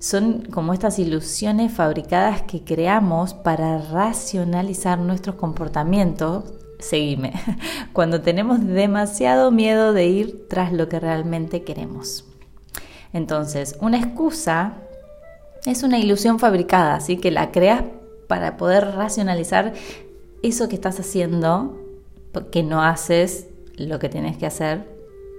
son 0.00 0.46
como 0.50 0.72
estas 0.72 0.98
ilusiones 0.98 1.72
fabricadas 1.72 2.42
que 2.42 2.64
creamos 2.64 3.34
para 3.34 3.78
racionalizar 3.78 4.98
nuestros 4.98 5.36
comportamientos 5.36 6.44
seguime, 6.80 7.32
cuando 7.92 8.20
tenemos 8.20 8.64
demasiado 8.66 9.50
miedo 9.50 9.92
de 9.92 10.06
ir 10.06 10.48
tras 10.48 10.72
lo 10.72 10.88
que 10.88 11.00
realmente 11.00 11.62
queremos. 11.62 12.24
Entonces, 13.12 13.76
una 13.80 13.98
excusa 13.98 14.74
es 15.66 15.82
una 15.82 15.98
ilusión 15.98 16.38
fabricada, 16.38 16.94
así 16.94 17.16
que 17.16 17.30
la 17.30 17.50
creas 17.50 17.82
para 18.28 18.56
poder 18.56 18.92
racionalizar 18.94 19.74
eso 20.42 20.68
que 20.68 20.74
estás 20.76 21.00
haciendo, 21.00 21.76
que 22.52 22.62
no 22.62 22.82
haces 22.82 23.48
lo 23.76 23.98
que 23.98 24.08
tienes 24.08 24.36
que 24.36 24.46
hacer 24.46 24.86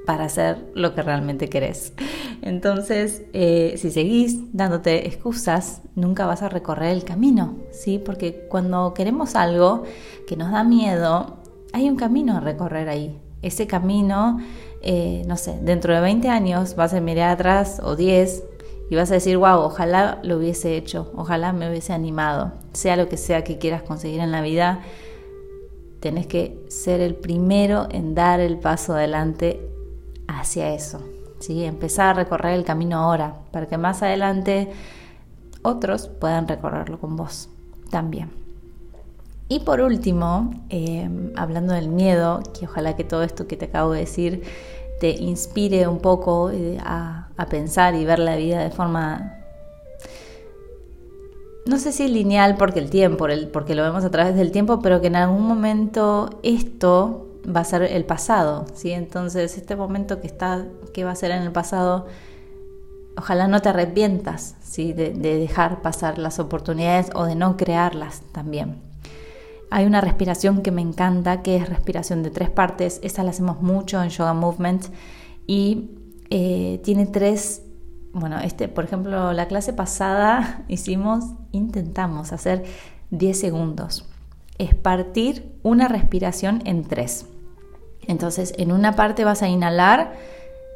para 0.05 0.25
hacer 0.25 0.57
lo 0.73 0.93
que 0.93 1.01
realmente 1.01 1.47
querés. 1.47 1.93
Entonces, 2.41 3.23
eh, 3.33 3.75
si 3.77 3.91
seguís 3.91 4.39
dándote 4.51 5.07
excusas, 5.07 5.81
nunca 5.95 6.25
vas 6.25 6.41
a 6.41 6.49
recorrer 6.49 6.91
el 6.91 7.03
camino, 7.03 7.57
¿sí? 7.71 7.99
Porque 7.99 8.47
cuando 8.49 8.93
queremos 8.95 9.35
algo 9.35 9.83
que 10.27 10.35
nos 10.35 10.51
da 10.51 10.63
miedo, 10.63 11.37
hay 11.71 11.87
un 11.87 11.97
camino 11.97 12.37
a 12.37 12.39
recorrer 12.39 12.89
ahí. 12.89 13.19
Ese 13.43 13.67
camino, 13.67 14.39
eh, 14.81 15.23
no 15.27 15.37
sé, 15.37 15.59
dentro 15.61 15.93
de 15.93 16.01
20 16.01 16.29
años 16.29 16.75
vas 16.75 16.93
a 16.93 16.99
mirar 16.99 17.29
atrás 17.29 17.79
o 17.83 17.95
10 17.95 18.43
y 18.89 18.95
vas 18.95 19.11
a 19.11 19.15
decir, 19.15 19.37
wow, 19.37 19.59
ojalá 19.59 20.19
lo 20.23 20.37
hubiese 20.37 20.75
hecho, 20.75 21.11
ojalá 21.15 21.53
me 21.53 21.69
hubiese 21.69 21.93
animado. 21.93 22.53
Sea 22.73 22.97
lo 22.97 23.07
que 23.07 23.17
sea 23.17 23.43
que 23.43 23.59
quieras 23.59 23.83
conseguir 23.83 24.19
en 24.19 24.31
la 24.31 24.41
vida, 24.41 24.81
tenés 25.99 26.25
que 26.25 26.59
ser 26.69 27.01
el 27.01 27.15
primero 27.15 27.87
en 27.91 28.15
dar 28.15 28.39
el 28.39 28.57
paso 28.57 28.93
adelante 28.93 29.61
hacia 30.27 30.73
eso. 30.73 30.99
¿Sí? 31.41 31.65
Empezar 31.65 32.09
a 32.09 32.13
recorrer 32.13 32.53
el 32.53 32.63
camino 32.63 32.97
ahora, 32.97 33.35
para 33.51 33.67
que 33.67 33.77
más 33.77 34.01
adelante 34.01 34.71
otros 35.63 36.07
puedan 36.07 36.47
recorrerlo 36.47 36.99
con 36.99 37.15
vos 37.15 37.49
también. 37.89 38.31
Y 39.51 39.59
por 39.59 39.81
último, 39.81 40.51
em, 40.69 41.33
hablando 41.35 41.73
del 41.73 41.89
miedo, 41.89 42.41
que 42.57 42.65
ojalá 42.65 42.95
que 42.95 43.03
todo 43.03 43.21
esto 43.21 43.47
que 43.47 43.57
te 43.57 43.65
acabo 43.65 43.91
de 43.91 43.99
decir 43.99 44.43
te 45.01 45.09
inspire 45.09 45.87
un 45.87 45.99
poco 45.99 46.51
eh, 46.51 46.77
a, 46.81 47.27
pensar 47.49 47.95
y 47.95 48.05
ver 48.05 48.19
la 48.19 48.35
vida 48.35 48.63
de 48.63 48.69
forma 48.69 49.39
no 51.65 51.79
sé 51.79 51.91
si 51.91 52.07
lineal 52.07 52.55
porque 52.55 52.79
el 52.79 52.91
tiempo, 52.91 53.25
porque 53.51 53.73
lo 53.73 53.81
vemos 53.81 54.05
a 54.05 54.11
través 54.11 54.35
del 54.35 54.51
tiempo, 54.51 54.79
pero 54.79 55.01
que 55.01 55.07
en 55.07 55.15
algún 55.15 55.47
momento 55.47 56.39
esto 56.43 57.30
va 57.45 57.61
a 57.61 57.65
ser 57.65 57.83
el 57.83 58.05
pasado, 58.05 58.65
¿sí? 58.73 58.91
Entonces, 58.91 59.57
este 59.57 59.75
momento 59.75 60.21
que 60.21 60.27
está, 60.27 60.65
que 60.93 61.03
va 61.03 61.11
a 61.11 61.15
ser 61.15 61.31
en 61.31 61.43
el 61.43 61.51
pasado, 61.51 62.07
ojalá 63.17 63.47
no 63.47 63.61
te 63.61 63.69
arrepientas, 63.69 64.55
¿sí? 64.61 64.93
De, 64.93 65.11
de 65.11 65.37
dejar 65.37 65.81
pasar 65.81 66.17
las 66.17 66.39
oportunidades 66.39 67.09
o 67.15 67.25
de 67.25 67.35
no 67.35 67.57
crearlas 67.57 68.21
también. 68.31 68.81
Hay 69.71 69.85
una 69.85 70.01
respiración 70.01 70.61
que 70.61 70.71
me 70.71 70.81
encanta, 70.81 71.41
que 71.41 71.55
es 71.55 71.69
respiración 71.69 72.23
de 72.23 72.29
tres 72.29 72.49
partes. 72.49 72.99
Esa 73.03 73.23
la 73.23 73.29
hacemos 73.29 73.61
mucho 73.61 74.03
en 74.03 74.09
Yoga 74.09 74.33
Movement 74.33 74.87
y 75.47 75.91
eh, 76.29 76.81
tiene 76.83 77.05
tres, 77.05 77.63
bueno, 78.13 78.39
este, 78.39 78.67
por 78.67 78.83
ejemplo, 78.83 79.33
la 79.33 79.47
clase 79.47 79.73
pasada 79.73 80.63
hicimos, 80.67 81.25
intentamos 81.51 82.31
hacer 82.33 82.65
10 83.11 83.39
segundos. 83.39 84.10
Es 84.61 84.75
partir 84.75 85.57
una 85.63 85.87
respiración 85.87 86.61
en 86.65 86.83
tres. 86.83 87.25
Entonces, 88.05 88.53
en 88.59 88.71
una 88.71 88.95
parte 88.95 89.25
vas 89.25 89.41
a 89.41 89.47
inhalar, 89.47 90.13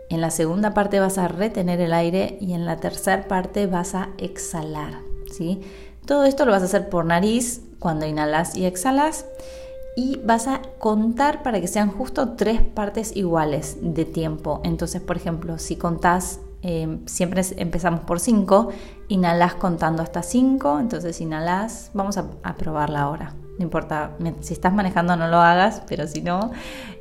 en 0.09 0.21
la 0.21 0.31
segunda 0.31 0.73
parte 0.73 0.99
vas 0.99 1.19
a 1.19 1.27
retener 1.27 1.79
el 1.79 1.93
aire 1.93 2.39
y 2.41 2.53
en 2.53 2.65
la 2.65 2.77
tercera 2.77 3.27
parte 3.27 3.67
vas 3.67 3.93
a 3.93 4.09
exhalar, 4.17 5.01
¿sí? 5.31 5.61
Todo 6.07 6.23
esto 6.25 6.45
lo 6.45 6.51
vas 6.51 6.63
a 6.63 6.65
hacer 6.65 6.89
por 6.89 7.05
nariz 7.05 7.61
cuando 7.77 8.07
inhalas 8.07 8.57
y 8.57 8.65
exhalas 8.65 9.27
y 9.95 10.19
vas 10.25 10.47
a 10.47 10.63
contar 10.79 11.43
para 11.43 11.61
que 11.61 11.67
sean 11.67 11.91
justo 11.91 12.29
tres 12.29 12.63
partes 12.63 13.15
iguales 13.15 13.77
de 13.81 14.05
tiempo. 14.05 14.61
Entonces, 14.63 14.99
por 14.99 15.15
ejemplo, 15.15 15.59
si 15.59 15.75
contás, 15.75 16.39
em, 16.63 17.05
siempre 17.05 17.43
empezamos 17.57 17.99
por 17.99 18.19
cinco, 18.19 18.69
inhalas 19.09 19.53
contando 19.53 20.01
hasta 20.01 20.23
cinco, 20.23 20.79
entonces 20.79 21.21
inhalas, 21.21 21.91
vamos 21.93 22.17
a, 22.17 22.55
probarla 22.57 23.01
ahora. 23.01 23.35
No 23.57 23.63
importa, 23.63 24.15
si 24.41 24.53
estás 24.53 24.73
manejando 24.73 25.15
no 25.15 25.27
lo 25.27 25.37
hagas, 25.37 25.81
pero 25.87 26.07
si 26.07 26.21
no, 26.21 26.51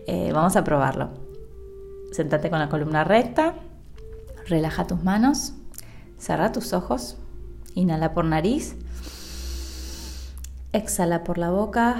eh, 0.06 0.30
vamos 0.32 0.56
a 0.56 0.64
probarlo. 0.64 1.10
Sentate 2.12 2.50
con 2.50 2.58
la 2.60 2.68
columna 2.68 3.04
recta, 3.04 3.54
relaja 4.46 4.86
tus 4.86 5.02
manos, 5.02 5.54
cerra 6.16 6.52
tus 6.52 6.72
ojos, 6.72 7.16
inhala 7.74 8.12
por 8.12 8.24
nariz 8.24 8.76
Exhala 10.74 11.22
por 11.22 11.38
la 11.38 11.52
boca. 11.52 11.94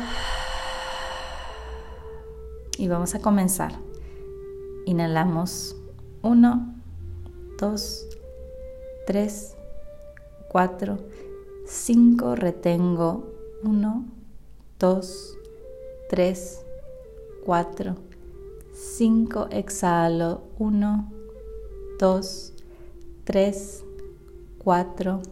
Y 2.77 2.89
vamos 2.89 3.15
a 3.15 3.21
comenzar. 3.21 3.71
Inhalamos 4.85 5.77
1, 6.23 6.75
2, 7.61 8.07
3, 9.07 9.57
4, 10.49 10.99
5. 11.67 12.35
Retengo 12.35 13.33
1, 13.63 14.05
2, 14.79 15.39
3, 16.09 16.65
4, 17.45 17.97
5, 18.73 19.49
exhalo, 19.51 20.43
1, 20.59 21.13
2, 22.01 22.53
3, 23.25 23.85
4, 24.59 25.23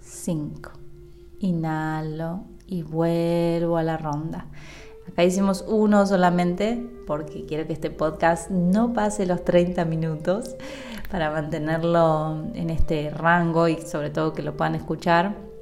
5. 0.00 0.70
Inhalo 1.40 2.44
y 2.66 2.82
vuelvo 2.82 3.78
a 3.78 3.82
la 3.82 3.96
ronda. 3.96 4.46
Acá 5.08 5.24
hicimos 5.24 5.64
uno 5.66 6.06
solamente 6.06 6.86
porque 7.06 7.46
quiero 7.46 7.66
que 7.66 7.72
este 7.72 7.90
podcast 7.90 8.50
no 8.50 8.92
pase 8.92 9.26
los 9.26 9.44
30 9.44 9.84
minutos 9.84 10.56
para 11.10 11.30
mantenerlo 11.30 12.44
en 12.54 12.70
este 12.70 13.10
rango 13.10 13.68
y 13.68 13.80
sobre 13.80 14.10
todo 14.10 14.32
que 14.32 14.42
lo 14.42 14.56
puedan 14.56 14.74
escuchar. 14.74 15.53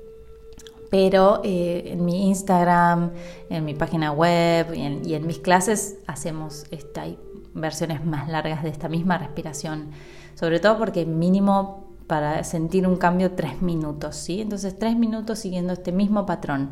Pero 0.93 1.41
eh, 1.43 1.85
en 1.87 2.05
mi 2.05 2.29
Instagram, 2.29 3.13
en 3.49 3.65
mi 3.65 3.73
página 3.73 4.13
web 4.13 4.75
y 4.75 4.83
en, 4.83 5.09
y 5.09 5.15
en 5.15 5.27
mis 5.27 5.39
clases 5.39 5.97
hacemos 6.07 6.67
esta, 6.71 7.07
versiones 7.55 8.05
más 8.05 8.29
largas 8.29 8.63
de 8.63 8.69
esta 8.69 8.91
misma 8.91 9.17
respiración. 9.17 9.89
Sobre 10.35 10.61
todo 10.61 10.77
porque 10.77 11.07
mínimo 11.07 11.97
para 12.07 12.45
sentir 12.45 12.87
un 12.87 12.97
cambio 12.97 13.33
tres 13.33 13.63
minutos, 13.63 14.17
¿sí? 14.17 14.43
Entonces 14.43 14.79
tres 14.79 14.95
minutos 14.95 15.39
siguiendo 15.39 15.73
este 15.73 15.93
mismo 15.93 16.27
patrón. 16.27 16.69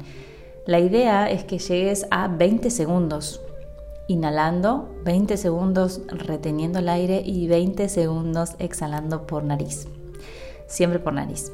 La 0.67 0.81
idea 0.81 1.31
es 1.31 1.45
que 1.45 1.59
llegues 1.59 2.07
a 2.11 2.29
20 2.29 2.69
segundos, 2.69 3.41
inhalando, 4.07 5.01
20 5.03 5.39
segundos 5.39 6.03
reteniendo 6.09 6.81
el 6.81 6.91
aire 6.91 7.23
y 7.25 7.49
20 7.49 7.89
segundos 7.89 8.51
exhalando 8.59 9.27
por 9.27 9.45
nariz. 9.45 9.89
Siempre 10.67 10.99
por 10.99 11.15
nariz 11.15 11.51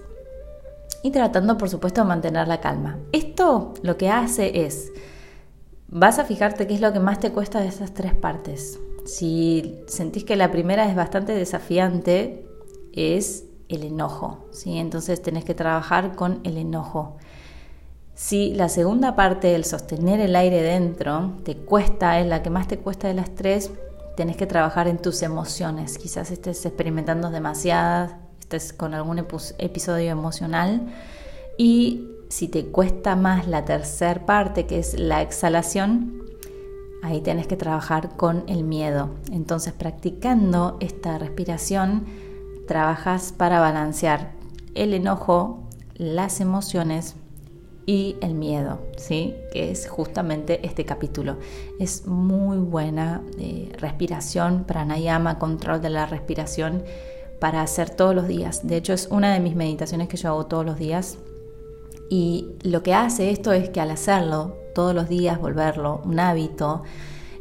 y 1.02 1.11
tratando 1.11 1.59
por 1.59 1.68
supuesto 1.68 2.02
de 2.02 2.09
mantener 2.09 2.48
la 2.48 2.61
calma. 2.61 2.98
Esto 3.12 3.74
lo 3.82 3.96
que 3.96 4.11
hace 4.11 4.64
es, 4.64 4.92
vas 5.88 6.18
a 6.18 6.24
fijarte 6.24 6.66
qué 6.66 6.74
es 6.74 6.80
lo 6.80 6.92
que 6.92 7.00
más 7.00 7.20
te 7.20 7.32
cuesta 7.32 7.61
de 7.61 7.68
esas 7.68 7.94
tres 7.94 8.14
partes. 8.14 8.78
Si 9.04 9.80
sentís 9.87 10.24
que 10.24 10.37
la 10.37 10.50
primera 10.50 10.88
es 10.88 10.96
bastante 10.96 11.32
desafiante, 11.32 12.46
es 12.92 13.44
el 13.68 13.85
enojo, 13.85 14.46
¿sí? 14.52 14.78
Entonces 14.78 15.22
tenés 15.22 15.44
que 15.44 15.54
trabajar 15.54 16.16
con 16.16 16.40
el 16.44 16.56
enojo. 16.56 17.16
Si 18.14 18.54
la 18.54 18.68
segunda 18.68 19.14
parte, 19.14 19.54
el 19.54 19.64
sostener 19.64 20.20
el 20.20 20.35
aire 20.35 20.62
dentro, 20.62 21.35
te 21.44 21.56
cuesta, 21.56 22.18
es 22.18 22.26
la 22.26 22.42
que 22.42 22.50
más 22.50 22.66
te 22.66 22.78
cuesta 22.78 23.09
de 23.09 23.14
las 23.14 23.35
tres, 23.35 23.70
tenés 24.16 24.37
que 24.37 24.46
trabajar 24.46 24.88
en 24.88 24.98
tus 24.98 25.22
emociones. 25.22 25.98
Quizás 25.98 26.30
estés 26.30 26.64
experimentando 26.64 27.30
demasiadas 27.30 28.14
estés 28.46 28.72
con 28.72 28.94
algún 28.94 29.18
episodio 29.18 30.11
emocional. 30.11 30.87
Y 31.59 32.06
si 32.28 32.46
te 32.46 32.66
cuesta 32.66 33.16
más 33.16 33.48
la 33.48 33.64
tercera 33.64 34.24
parte, 34.24 34.66
que 34.66 34.78
es 34.78 34.98
la 34.98 35.20
exhalación, 35.20 36.22
ahí 37.02 37.20
tienes 37.22 37.48
que 37.48 37.56
trabajar 37.56 38.16
con 38.16 38.44
el 38.46 38.62
miedo. 38.62 39.11
Entonces, 39.32 39.72
practicando 39.72 40.76
esta 40.80 41.18
respiración, 41.18 42.06
trabajas 42.68 43.32
para 43.37 43.59
balancear 43.59 44.30
el 44.74 44.94
enojo, 44.94 45.68
las 45.94 46.40
emociones 46.40 47.16
y 47.85 48.16
el 48.20 48.35
miedo, 48.35 48.80
¿sí? 48.96 49.35
que 49.52 49.72
es 49.72 49.88
justamente 49.88 50.64
este 50.64 50.85
capítulo. 50.85 51.38
Es 51.80 52.06
muy 52.06 52.59
buena 52.59 53.22
eh, 53.38 53.72
respiración, 53.78 54.64
pranayama, 54.64 55.40
control 55.40 55.80
de 55.80 55.90
la 55.90 56.06
respiración 56.06 56.85
para 57.40 57.62
hacer 57.62 57.90
todos 57.90 58.14
los 58.14 58.29
días. 58.29 58.66
De 58.66 58.77
hecho, 58.77 58.92
es 58.92 59.09
una 59.11 59.33
de 59.33 59.40
mis 59.40 59.55
meditaciones 59.55 60.09
que 60.09 60.16
yo 60.16 60.31
hago 60.31 60.46
todos 60.46 60.64
los 60.64 60.79
días. 60.79 61.18
Y 62.09 62.49
lo 62.62 62.83
que 62.83 62.94
hace 62.94 63.31
esto 63.31 63.53
es 63.53 63.68
que 63.70 63.81
al 63.81 63.90
hacerlo 63.90 64.57
todos 64.75 64.94
los 64.94 65.09
días, 65.09 65.40
volverlo 65.40 66.01
un 66.05 66.20
hábito, 66.20 66.83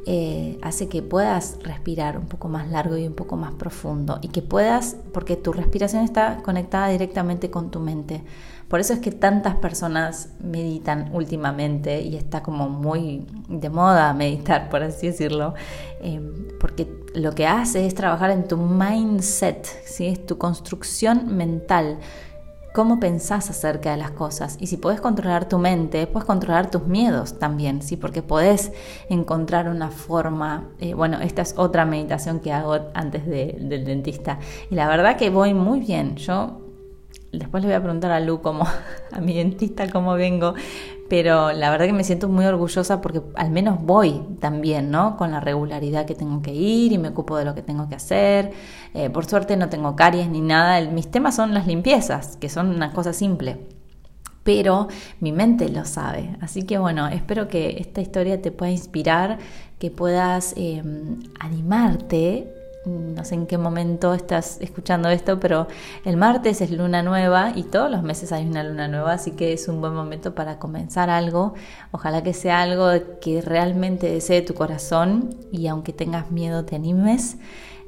eh, 0.07 0.59
hace 0.61 0.87
que 0.87 1.01
puedas 1.01 1.57
respirar 1.63 2.17
un 2.17 2.27
poco 2.27 2.47
más 2.47 2.69
largo 2.69 2.95
y 2.95 3.07
un 3.07 3.15
poco 3.15 3.37
más 3.37 3.53
profundo. 3.53 4.19
Y 4.21 4.27
que 4.27 4.41
puedas, 4.41 4.97
porque 5.13 5.35
tu 5.35 5.51
respiración 5.51 6.03
está 6.03 6.37
conectada 6.43 6.89
directamente 6.89 7.49
con 7.49 7.71
tu 7.71 7.79
mente. 7.79 8.23
Por 8.67 8.79
eso 8.79 8.93
es 8.93 8.99
que 8.99 9.11
tantas 9.11 9.55
personas 9.55 10.29
meditan 10.39 11.09
últimamente 11.13 12.01
y 12.01 12.15
está 12.15 12.43
como 12.43 12.69
muy 12.69 13.25
de 13.47 13.69
moda 13.69 14.13
meditar, 14.13 14.69
por 14.69 14.83
así 14.83 15.07
decirlo, 15.07 15.53
eh, 16.01 16.19
porque 16.59 16.87
lo 17.13 17.33
que 17.33 17.47
hace 17.47 17.85
es 17.85 17.95
trabajar 17.95 18.31
en 18.31 18.47
tu 18.47 18.57
mindset, 18.57 19.65
¿sí? 19.85 20.07
es 20.07 20.25
tu 20.25 20.37
construcción 20.37 21.35
mental 21.35 21.99
cómo 22.75 22.99
pensás 22.99 23.49
acerca 23.49 23.91
de 23.91 23.97
las 23.97 24.11
cosas. 24.11 24.57
Y 24.59 24.67
si 24.67 24.75
puedes 24.75 24.99
controlar 24.99 25.47
tu 25.47 25.57
mente, 25.57 26.05
puedes 26.07 26.25
controlar 26.25 26.69
tus 26.69 26.85
miedos 26.85 27.39
también, 27.39 27.81
¿sí? 27.81 27.95
Porque 27.95 28.21
podés 28.21 28.73
encontrar 29.09 29.69
una 29.69 29.89
forma. 29.89 30.65
Eh, 30.79 30.93
bueno, 30.93 31.21
esta 31.21 31.41
es 31.41 31.55
otra 31.57 31.85
meditación 31.85 32.41
que 32.41 32.51
hago 32.51 32.77
antes 32.93 33.25
del 33.25 33.85
dentista. 33.85 34.39
Y 34.69 34.75
la 34.75 34.89
verdad 34.89 35.15
que 35.15 35.29
voy 35.29 35.53
muy 35.53 35.79
bien. 35.79 36.17
Yo 36.17 36.65
Después 37.31 37.63
le 37.63 37.67
voy 37.67 37.75
a 37.75 37.81
preguntar 37.81 38.11
a 38.11 38.19
Lu, 38.19 38.41
como, 38.41 38.65
a 39.11 39.21
mi 39.21 39.33
dentista, 39.33 39.89
cómo 39.89 40.13
vengo, 40.13 40.53
pero 41.07 41.51
la 41.51 41.69
verdad 41.69 41.85
que 41.85 41.93
me 41.93 42.03
siento 42.03 42.27
muy 42.27 42.45
orgullosa 42.45 42.99
porque 42.99 43.21
al 43.35 43.51
menos 43.51 43.83
voy 43.83 44.23
también, 44.39 44.89
¿no? 44.89 45.17
Con 45.17 45.31
la 45.31 45.39
regularidad 45.39 46.05
que 46.05 46.15
tengo 46.15 46.41
que 46.41 46.53
ir 46.53 46.91
y 46.91 46.97
me 46.97 47.09
ocupo 47.09 47.37
de 47.37 47.45
lo 47.45 47.53
que 47.53 47.61
tengo 47.61 47.87
que 47.87 47.95
hacer. 47.95 48.51
Eh, 48.93 49.09
por 49.11 49.25
suerte 49.25 49.55
no 49.55 49.69
tengo 49.69 49.95
caries 49.95 50.27
ni 50.29 50.41
nada. 50.41 50.81
mis 50.89 51.09
temas 51.11 51.35
son 51.35 51.53
las 51.53 51.67
limpiezas, 51.67 52.37
que 52.37 52.49
son 52.49 52.69
una 52.69 52.91
cosa 52.91 53.13
simple. 53.13 53.57
Pero 54.43 54.87
mi 55.19 55.31
mente 55.31 55.69
lo 55.69 55.85
sabe. 55.85 56.37
Así 56.41 56.63
que 56.63 56.77
bueno, 56.79 57.07
espero 57.07 57.47
que 57.47 57.77
esta 57.79 58.01
historia 58.01 58.41
te 58.41 58.51
pueda 58.51 58.71
inspirar, 58.71 59.37
que 59.77 59.91
puedas 59.91 60.53
eh, 60.57 60.81
animarte 61.39 62.64
no 62.86 63.26
sé 63.26 63.36
en 63.36 63.48
qué 63.48 63.58
momento 63.58 64.13
estás 64.13 64.60
escuchando 64.62 65.10
esto, 65.10 65.39
pero 65.39 65.67
el 66.04 66.17
martes 66.17 66.62
es 66.62 66.71
luna 66.71 67.02
nueva 67.02 67.52
y 67.56 67.63
todos 67.63 67.89
los 67.89 68.04
meses 68.04 68.32
hay 68.32 68.45
una 68.45 68.63
luna 68.63 68.88
nueva, 68.88 69.13
así 69.13 69.32
que 69.32 69.54
es 69.54 69.67
un 69.67 69.82
buen 69.82 69.93
momento 69.93 70.36
para 70.36 70.60
comenzar 70.60 71.10
algo. 71.10 71.54
Ojalá 71.91 72.24
que 72.24 72.34
sea 72.34 72.62
algo 72.62 72.89
que 73.21 73.41
realmente 73.41 74.12
desee 74.12 74.41
tu 74.41 74.54
corazón 74.54 75.36
y 75.52 75.67
aunque 75.67 75.93
tengas 75.93 76.32
miedo 76.32 76.65
te 76.65 76.76
animes, 76.76 77.38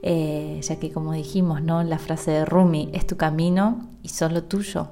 eh, 0.01 0.59
ya 0.61 0.75
que 0.77 0.91
como 0.91 1.13
dijimos, 1.13 1.61
¿no? 1.61 1.83
La 1.83 1.99
frase 1.99 2.31
de 2.31 2.45
Rumi 2.45 2.89
es 2.93 3.05
tu 3.05 3.17
camino 3.17 3.87
y 4.03 4.09
solo 4.09 4.43
tuyo. 4.43 4.89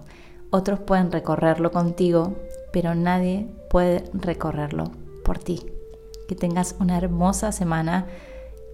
Otros 0.52 0.80
pueden 0.80 1.12
recorrerlo 1.12 1.72
contigo, 1.72 2.36
pero 2.72 2.96
nadie 2.96 3.48
puede 3.70 4.04
recorrerlo 4.14 4.92
por 5.24 5.40
ti. 5.40 5.66
Que 6.28 6.36
tengas 6.36 6.76
una 6.80 6.98
hermosa 6.98 7.52
semana 7.52 8.08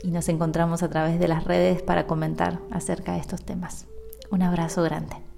y 0.03 0.11
nos 0.11 0.29
encontramos 0.29 0.83
a 0.83 0.89
través 0.89 1.19
de 1.19 1.27
las 1.27 1.43
redes 1.43 1.81
para 1.81 2.07
comentar 2.07 2.59
acerca 2.71 3.13
de 3.13 3.19
estos 3.19 3.43
temas. 3.43 3.87
Un 4.29 4.41
abrazo 4.41 4.83
grande. 4.83 5.30